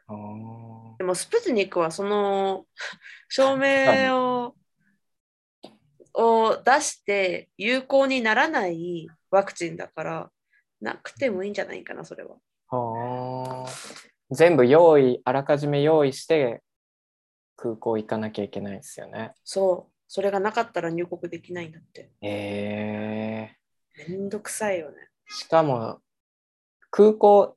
[0.96, 2.64] でもスプツニクはその
[3.28, 4.56] 証明を
[6.14, 10.30] を出して有効にならないワクチンだから、
[10.80, 12.36] なくてもいいんじゃないかな、それは。
[12.68, 13.70] はあ
[14.30, 16.62] 全部用意、あらかじめ用意して
[17.56, 19.32] 空港行かなきゃいけないですよね。
[19.44, 19.92] そう。
[20.08, 22.10] それがなかったら入国できないんだって。
[22.22, 23.56] え
[24.08, 24.96] めんどくさいよね。
[25.30, 26.00] ー、しかも
[26.90, 27.56] 空港、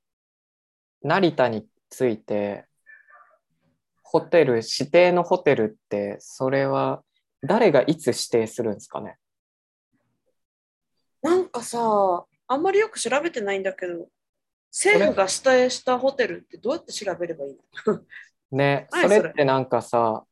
[1.08, 2.66] 成田に着いて、
[4.01, 7.03] ホテル、指定のホテルって、それは
[7.43, 9.18] 誰がいつ指定するんですかね？
[11.22, 14.08] なんかさ、あんまりよく調べてないんだけど、
[14.72, 18.01] 政府が指定したホテルってどうやって調べればいいの？
[18.58, 20.26] ね、何それってなんかさ、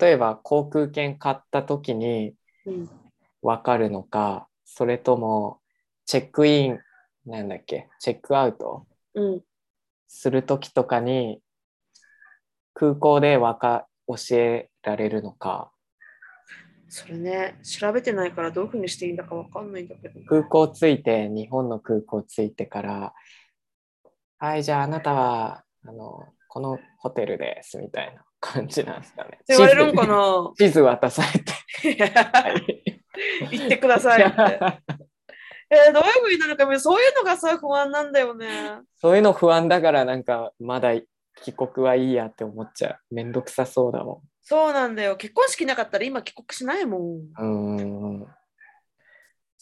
[0.00, 2.34] 例えば航空券買った時に
[2.66, 2.90] うん、
[3.40, 5.60] わかるのか、それとも
[6.06, 6.80] チェックイン、
[7.24, 8.84] なんだっけ、チェックアウト？
[9.14, 9.44] うん、
[10.08, 11.40] する時とかに
[12.74, 15.70] 空港でわか教えられるのか、
[16.88, 20.20] それね、調べてないからどういうふうにしていいんだかわかんないんだけど。
[20.26, 23.12] 空港着いて、日本の空港着いてから、
[24.38, 29.38] はい、じゃああなたは、あの、このホテルです、みたいな感じなんですかね。
[29.46, 30.50] 言われるんかな？
[30.56, 31.52] 地図渡されて。
[32.14, 32.84] はい
[33.50, 34.60] 言ってくださいって。
[35.70, 38.80] えーどういうふうになるか、そういうのがさ、不安なんだよね。
[38.96, 40.92] そういうの不安だからなんかまだ
[41.42, 43.14] 帰国はいいやって思っちゃう。
[43.14, 45.16] めんどくさそうだもそうなんだよ。
[45.16, 47.02] 結婚式なかったら今帰国しないもん。
[47.02, 47.16] ん。
[47.36, 48.20] うーん。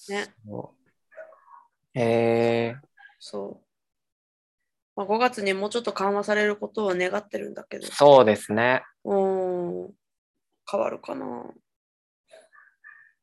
[0.08, 0.34] ね。
[1.94, 2.76] へえ
[3.18, 3.66] そう。
[4.94, 7.86] まあ、5月にもうちょっと緩和されることを願ってるんだけど。
[7.88, 8.82] そうですね。
[9.04, 9.94] うーん。
[10.70, 11.52] 変わるかな。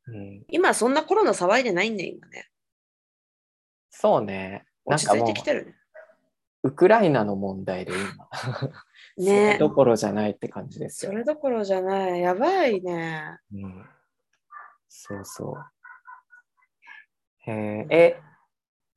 [0.06, 2.50] うん、今そんなコロナ騒いでないんね、今ね。
[3.96, 4.66] そうね。
[4.86, 5.76] なん落ち着いてきてるね。
[6.64, 8.28] ウクライナの問題で今。
[9.16, 11.12] そねれどころじゃないって感じですよ。
[11.12, 12.22] それどころじゃない。
[12.22, 13.38] やばいね。
[13.54, 13.86] うん、
[14.90, 17.52] そうそう。
[17.52, 18.22] へええ、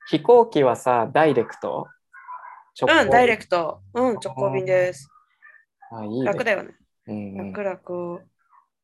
[0.09, 1.89] 飛行機はさ、ダイレクト？
[2.81, 3.83] うん、ダイレククト。
[3.93, 5.09] うん、直行便です。
[5.91, 5.97] ト。
[5.99, 6.75] あいいね楽だよね。
[7.07, 8.23] うんうん楽楽。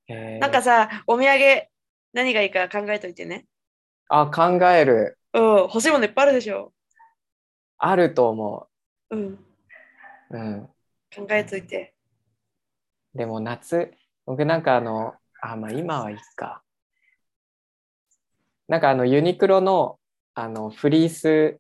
[0.08, 1.68] へーなんかさ、お土産
[2.12, 3.46] 何がいいか考えといてね。
[4.08, 5.18] あ、考える。
[5.34, 6.72] うん、欲しいものいっぱいあるでしょ。
[7.78, 8.68] あると思
[9.10, 9.38] うん、う。
[10.30, 10.68] うん。
[11.14, 11.94] 考えといて。
[13.14, 13.92] でも夏、
[14.24, 16.62] 僕なんかあの、あ、まあ今はいいか。
[18.68, 19.98] なんかあのユニクロの
[20.34, 21.58] あのフリース、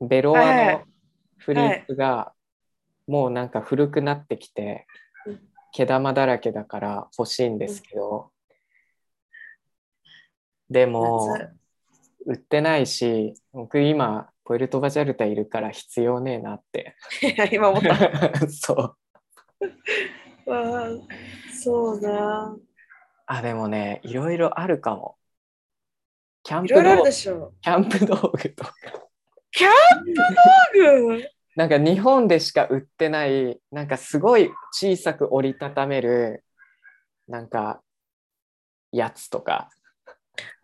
[0.00, 0.82] ベロアの
[1.38, 2.32] フリースが
[3.06, 4.86] もうなんか古くなってきて
[5.26, 5.40] うん、
[5.72, 8.32] 毛玉だらけだから欲しいんですけど、
[10.70, 11.59] でも夏
[12.26, 16.96] 売ってないし、僕今ポエルトバジャルタいるから必要ねえなって。
[17.52, 18.48] 今思った。
[18.50, 18.96] そう。
[20.50, 20.88] わあ
[21.52, 22.56] そうな。
[23.26, 25.16] あ、でもね、いろいろあるかも。
[26.42, 27.52] キャンプ道でしょ。
[27.60, 28.74] キャンプ道具とか。
[29.52, 30.24] キャンプ道
[31.18, 31.30] 具？
[31.56, 36.42] なんか日本でしか売ってない、なんかすごい小さく折りたためる、
[37.28, 37.82] なんか、
[38.90, 39.68] やつとか。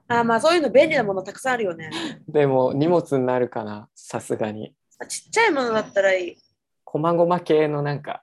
[0.09, 1.91] あまあそういうの便利なものたくさんあるよね。
[2.29, 4.75] でも荷物になるかな、さすがに。
[5.09, 6.37] ちっちゃいものだったらいい。
[6.85, 8.23] こまごま系のなんか、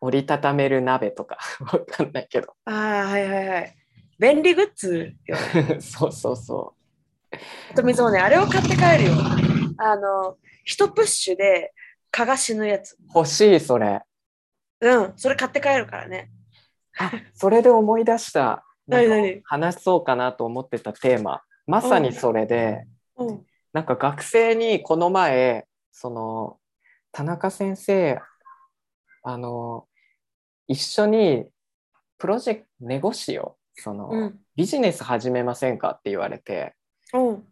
[0.00, 1.38] 折りたためる鍋とか、
[1.72, 2.54] わかんないけど。
[2.64, 2.74] ああ、
[3.10, 3.76] はいはいはい。
[4.18, 5.36] 便利グッズよ。
[5.80, 6.74] そうそうそ
[7.70, 9.12] あと水もね、あれを買って帰るよ。
[9.78, 11.72] あの、一プッシュで
[12.10, 12.94] 蚊が死ぬやつ。
[12.94, 12.96] う。
[13.14, 14.02] 欲しい、それ。
[14.80, 16.30] うん、それ買って帰るからね。
[16.98, 18.63] あ、それで思い出した。
[19.44, 21.42] 話そうかなと思ってたテーマ。
[21.66, 23.46] まさにそれで、うん。
[23.72, 26.58] なんか学生にこの前その
[27.10, 28.20] 田中先生
[29.22, 29.86] あの
[30.68, 31.46] 一緒に
[32.18, 34.40] プロジェクトネゴシをその、うん。
[34.56, 36.74] ビジネス始めませんかって言われて。
[37.12, 37.44] うん。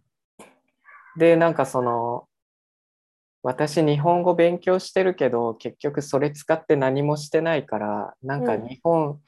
[1.17, 2.27] でなんかその
[3.43, 9.21] 私日本語勉強してるけど結局それ使って何もしてないからなんかうん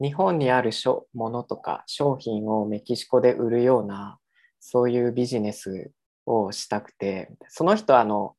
[0.00, 4.18] 日本、にあるしょものとか商品をメキシコで売るような
[4.60, 5.90] そういうビジネス
[6.26, 8.34] をしたくてその人はあの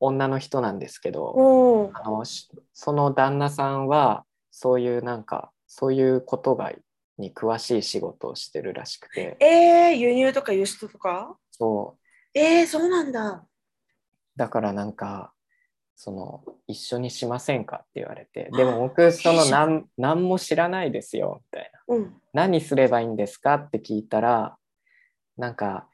[0.00, 1.96] 女の人なんですけどうん。
[1.96, 6.72] あのしその旦那さんはそういうなんかそういうことが
[7.18, 11.36] に詳しい仕事をしてるらしくてえー、輸入とか輸出とか？
[11.50, 11.96] そ
[12.34, 13.46] うえー、そうなんだ。
[14.36, 15.32] だからなんか
[15.96, 22.14] その一緒にしませんかって言われてでも僕その何何も知らないですよみたいなうん。
[22.34, 24.56] 何すればいいんですかって聞いたら
[25.38, 25.88] なんか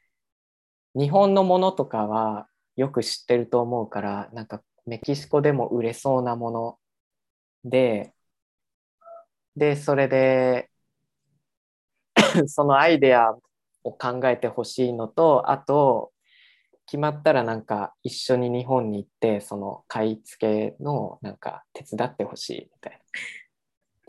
[0.96, 6.78] 日本のものとかはよく知ってると思うからなんかメキシコでも売れそうなもの
[7.64, 8.12] で
[9.54, 10.68] でそれで
[12.46, 13.34] そのアイデア
[13.84, 16.11] を考えてほしいのとあと
[16.92, 23.00] 決まったらなんか一緒に日本に行ってその買い付けのなんか手伝ってほしいみたい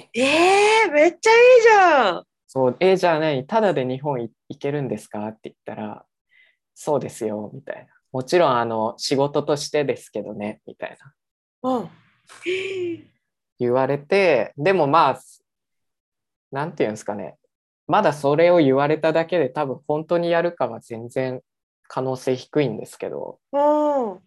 [0.03, 0.11] な。
[0.13, 2.23] えー、めっちゃいいじゃん。
[2.45, 5.25] そう、えーじゃあ何、ただで日本い行けるんですか？
[5.29, 6.05] って言ったら、
[6.75, 7.85] そうですよ、みたいな。
[8.11, 10.97] もちろん、あの、仕事としてですけどね、みたい
[11.61, 11.71] な。
[11.77, 11.89] うん。
[13.59, 15.19] 言われて、でもまあ、
[16.51, 17.37] なんていうんですかね。
[17.87, 21.41] まだそれを言われただけで多分本当にやるかは全然
[21.87, 23.57] 可能性低いんですけど、う
[24.15, 24.23] ん。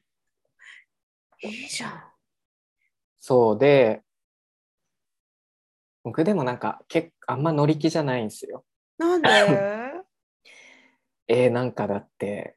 [1.43, 2.13] いいじゃん。
[3.21, 4.03] そうで、
[6.03, 8.65] 僕でもなんか結構あんま乗り気じゃないんですよ。
[8.99, 10.05] なんで？
[11.29, 12.57] えーなんかだって、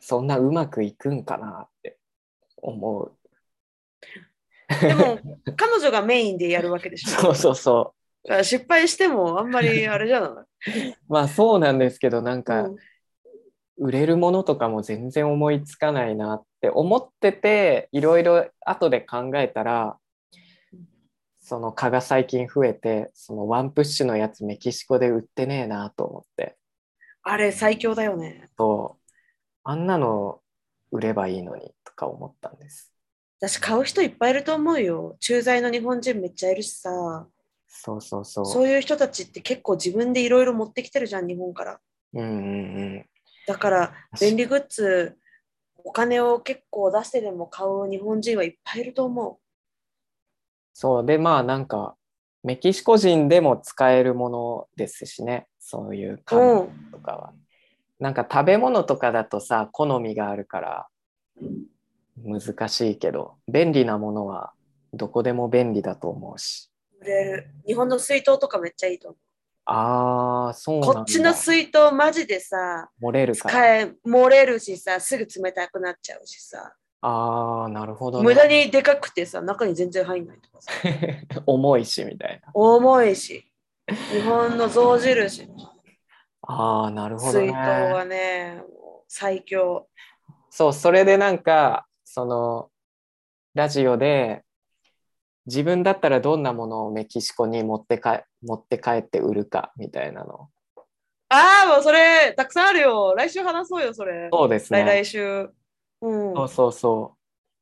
[0.00, 1.98] そんなうまくいくんかなって
[2.58, 3.18] 思う。
[4.86, 5.24] でも、
[5.56, 7.10] 彼女がメインでやるわけでしょ？
[7.20, 7.94] そうそうそ
[8.24, 10.48] だから失敗してもあんまりあれじゃなう。
[11.08, 12.80] まあそうなんですけど、なんい、かうん
[13.80, 19.96] 売れるものとかも全然思いつかないなって思ってて、いろいろ後で考えたら、
[21.40, 26.56] その蚊が最近増えて、そのワンプッシュのやつメキシコで売ってねえなと思って、
[27.22, 28.50] あれ最強だよね。
[28.58, 29.10] そう、
[29.64, 30.40] あんなの
[30.90, 32.92] 売ればいいのにとか思ったんです。
[33.40, 35.16] 私買う人いっぱいいると思うよ。
[35.20, 37.26] 駐在の日本人めっちゃいるしさ。
[37.66, 38.46] そうそうそう。
[38.46, 41.80] そういう人たちって結構自分でいろいろ持ってきてるじゃん、日本から。
[42.12, 43.06] うんうんうん。
[43.46, 45.16] だから便利グッズ、
[45.84, 49.40] お金を結構出してでも買う日本人はいっぱいいると思
[50.72, 51.96] そうでまあなんか
[52.42, 56.22] メキシコ人でも使えるものですしねそういうう。
[56.24, 56.68] 紙うん。
[56.90, 57.32] とかは。
[57.98, 60.88] なんか食べ物とかだとさ好みがあるから
[62.24, 64.52] 難しいけど便利なものは
[64.94, 66.70] どこでも便利だと思うし。
[67.00, 67.50] 売れる。
[67.66, 69.29] 日本の水筒とかめっちゃいいと思う。
[69.72, 70.94] ああそうなんだ。
[70.94, 78.24] こっちの水筒マジでさ、漏れるかえ、漏れるしさ、すぐ冷たくなっちゃうしさ、ああなるほど、ね。
[78.24, 80.72] 無駄にでかくてさ、中に全然入んないとかさ、
[81.46, 82.50] 重いしみたいな。
[82.52, 83.48] 重いし、
[84.12, 85.54] 日本の象印の
[86.42, 87.46] ああなるほど、ね。
[87.46, 87.56] 水筒
[87.94, 88.64] はね、
[89.06, 89.88] 最強。
[90.50, 92.70] そう、それでなんか、その、
[93.54, 94.42] ラジオで、
[95.46, 100.50] 自分だったらどんなものをメキシコに持ってか持って帰って売るかみたいなの。
[101.28, 103.14] ああ、もうそれ、たくさんあるよ。
[103.16, 104.28] 来週話そうよ、それ。
[104.32, 104.84] そうです来ね。
[104.84, 105.48] 来週。
[106.00, 106.34] うん。
[106.34, 107.16] そうそうそ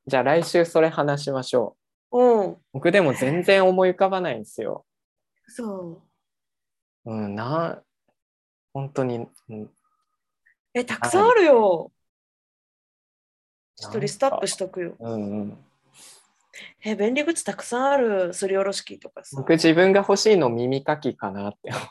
[0.07, 0.11] う。
[0.11, 1.77] じゃあ来週それ話しましょ
[2.11, 2.19] う。
[2.19, 2.57] うん。
[2.73, 4.87] 僕でも全然思い浮かばないんですよ。
[5.47, 6.03] そ
[7.05, 7.11] う。
[7.11, 7.83] うん、な、
[8.73, 9.71] 本当に、うん、
[10.73, 11.93] え、たくさんあるよ。
[13.77, 14.97] ちょっとリストアップしとくよ。
[14.99, 15.59] うんうん。
[16.85, 18.35] え、便利グッズたくさんある。
[18.35, 19.37] すりおろし器とかさ。
[19.37, 21.83] 僕自分が欲しいの耳かきかなって思う。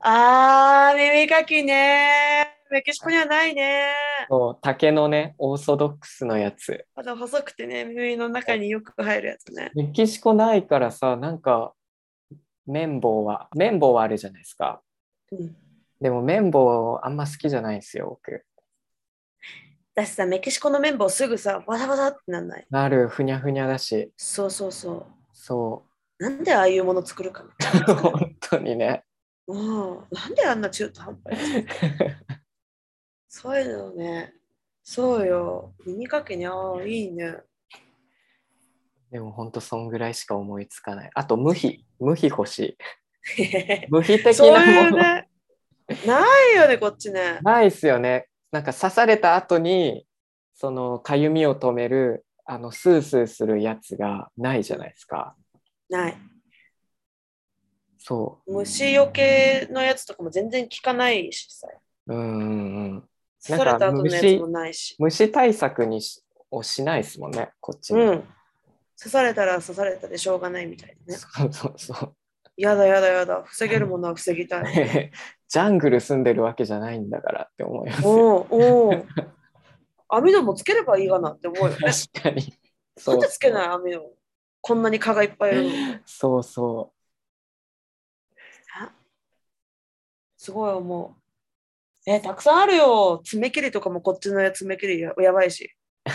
[0.00, 2.54] あー、耳かきね。
[2.70, 3.92] メキシコにはないね。
[4.28, 6.84] そう竹のね、オーソドックスのやつ。
[6.96, 9.70] まだ細くてね、耳の中によく入るやつね。
[9.74, 11.72] メキシコないからさ、なんか、
[12.66, 14.82] 綿棒は、綿棒はあるじゃないですか。
[15.30, 15.56] うん。
[16.00, 18.44] でも綿棒あんま好きじゃないんですよ、僕。
[19.94, 22.66] だしさ、メキシコの綿棒すぐさ、わざわざってなんない？
[22.68, 24.12] なる、ふにゃふにゃだし。
[24.16, 25.06] そうそうそ。
[25.32, 25.84] そ
[26.18, 27.44] うなんでああいうもの作るか。
[28.02, 29.04] 本当にね。
[29.46, 30.06] うん。
[30.10, 31.66] なんであんな中途半端に？
[33.28, 34.32] そういうのね。
[34.82, 35.74] そうよ。
[35.86, 36.46] 耳かきね。
[36.46, 37.36] ああ、いいね。
[39.10, 41.10] でも本当そんぐらいしか思いつかない。
[41.14, 41.86] あと、無比。
[42.00, 42.76] 無比欲し
[43.38, 43.86] い。
[43.90, 45.28] 無比的そうなもの、いうね。
[46.06, 47.38] ないよね、こっちね。
[47.42, 48.28] ないっすよね。
[48.54, 50.06] なんか刺された後に
[50.54, 55.34] そのかゆみを止めるあのスースーするやつがないじゃないですか。
[55.90, 56.16] ない。
[57.98, 61.66] そ虫除けのやつとかも全然効かないしさ。
[62.06, 62.14] う。
[62.14, 63.04] うんうんうん。
[63.44, 64.94] 刺された後のやつもないし。
[65.00, 67.98] 虫対策にしをしないですもんね、こっちの。
[67.98, 68.24] うん。
[68.96, 71.18] 刺されたら刺されたでしょうがないみたいなね。
[71.18, 72.14] そうそうそう。
[72.56, 73.42] やだやだやだ。
[73.46, 75.10] 防げるものは防ぎたい。
[75.54, 78.08] ジャングル住んでるわけじゃないんだからって思いますよ。
[78.10, 79.06] おうおう
[80.10, 81.76] 網戸もつければいいかなって思うよね。
[81.76, 82.52] 確かに。
[83.06, 84.16] なんでつけない網戸
[84.60, 85.68] こんなに蚊がいっぱいいるの？
[85.70, 85.98] に。
[86.06, 86.92] そうそ
[90.36, 92.10] すごい思う。
[92.10, 93.20] え、たくさんあるよ。
[93.24, 95.70] 爪切りとかもこっちの爪切りややばいし。
[96.04, 96.10] う。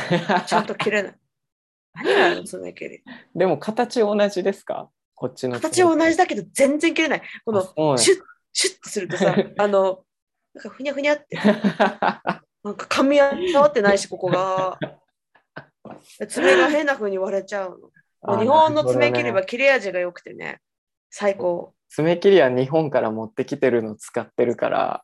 [0.48, 1.16] ちゃんと切れない。
[1.96, 2.44] 何があるの？
[2.44, 3.04] 爪切り。
[3.34, 4.90] でも形同じですか？
[5.16, 5.56] こっちの。
[5.56, 7.22] 形は同じだけど全然切れない。
[7.46, 8.22] このシュッ、
[8.54, 10.04] シュッとするとさ、 あの、
[10.54, 11.44] なんかふにゃふにゃって、な
[12.72, 13.32] んか噛み合
[13.66, 14.78] ってないし、 ここが。
[16.28, 17.92] 爪が変な風に割れちゃう
[18.24, 18.40] の。
[18.40, 20.60] 日本の爪切りは切れ味が良くてね、
[21.10, 21.74] 最高。
[21.90, 25.04] 爪切りは日本から持ってきてるの使ってるから、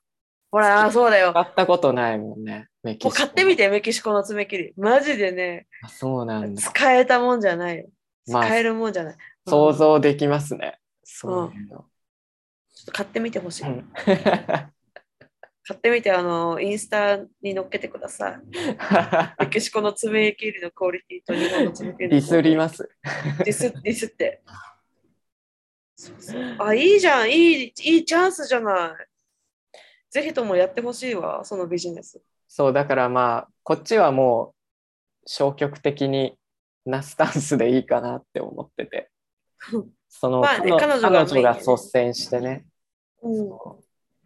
[0.51, 1.31] ほら、あそうだよ。
[1.31, 2.67] 使ったことないもんね。
[2.83, 4.73] メキシコ買ってみて、メキシコの爪切り。
[4.77, 6.61] マジでね、あそうなんだ。
[6.61, 7.87] 使えたもんじゃないよ。
[8.27, 9.17] まあ使えるもんじゃない。
[9.47, 10.79] 想うん像できますね。
[11.03, 11.79] そういうの。
[11.79, 13.63] ちょっと買ってみてほしい。
[13.63, 13.91] うん
[15.67, 18.41] 買ってみて、あの、インスタに載っけてください。
[19.43, 22.87] メキシコの爪切りのクオリティと日本の爪切りのディスります。
[23.39, 24.43] ディスディスって。
[25.95, 27.31] そうそうあ、いいじゃん。
[27.31, 29.07] いい、いいチャンスじゃない。
[30.11, 32.21] ぜひともやってほしいわ、そのビジネス。
[32.47, 34.53] そう、だからまあ、こっちはも
[35.23, 36.37] う消極的に
[36.85, 39.09] なスタンスでいいかなって思ってて。
[40.09, 42.67] その、まあね彼彼女が率先してね。
[43.25, 43.49] うん。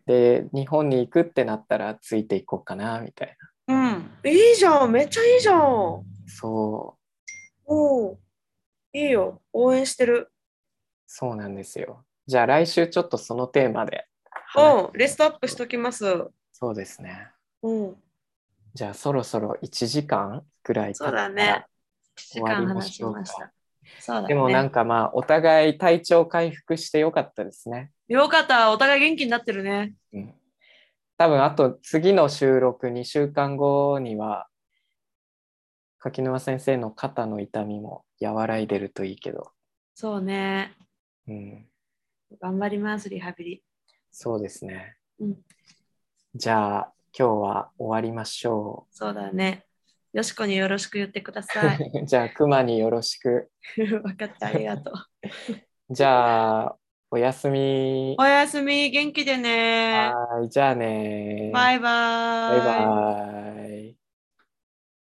[0.05, 3.37] で、日本に行くってなったらついていこうかな、みたい
[3.67, 4.11] うん。
[4.25, 4.91] いいじゃん。
[4.91, 5.57] めっちゃいいじゃん。
[5.57, 5.61] な。
[6.27, 6.97] そ
[7.65, 8.19] おう
[8.93, 9.41] いいよ。
[9.53, 10.31] 応援してる。
[10.31, 10.31] う、
[11.07, 12.03] そうなんですよ。
[12.25, 14.07] じゃあ来週ちょっとそのテーマで。
[14.57, 14.97] うん。
[14.97, 16.05] リストアップしときます。
[16.51, 17.31] そうですね。
[17.61, 17.95] うん。
[18.73, 21.65] じゃあそろそろ1時間ぐらい経そうだね。
[22.15, 23.51] 時終わり間話しました。
[23.99, 24.27] そうだね。
[24.29, 27.91] でもなんかまあ、お互い体調回復してよかったですね。
[28.07, 28.71] よかった。
[28.71, 29.93] お互い元気になってるね。
[30.13, 30.33] うん、
[31.17, 34.47] 多分あと次の収録2週間後には
[35.99, 39.51] 柿沼先生の肩の痛みも和らいでるといいけど、
[39.95, 40.75] そうね。
[41.27, 41.67] うん、
[42.41, 43.63] 頑張ります、リハビリ。
[44.11, 44.95] そうですね。
[45.19, 45.37] うん
[46.35, 49.65] じゃあ今日は終わりましょそうだね。
[50.13, 51.77] よしこによろしく言ってください。
[52.01, 52.05] う。
[52.07, 53.49] じゃあ熊によろしく。
[53.77, 54.93] 分かった、ありがとう。
[55.93, 56.75] じゃあ
[57.11, 58.15] おやすみ。
[58.19, 60.11] おやすみ、元気でね。
[60.13, 61.51] はい、じゃあね。
[61.53, 62.59] バイバイ。
[62.59, 63.98] バイバイ。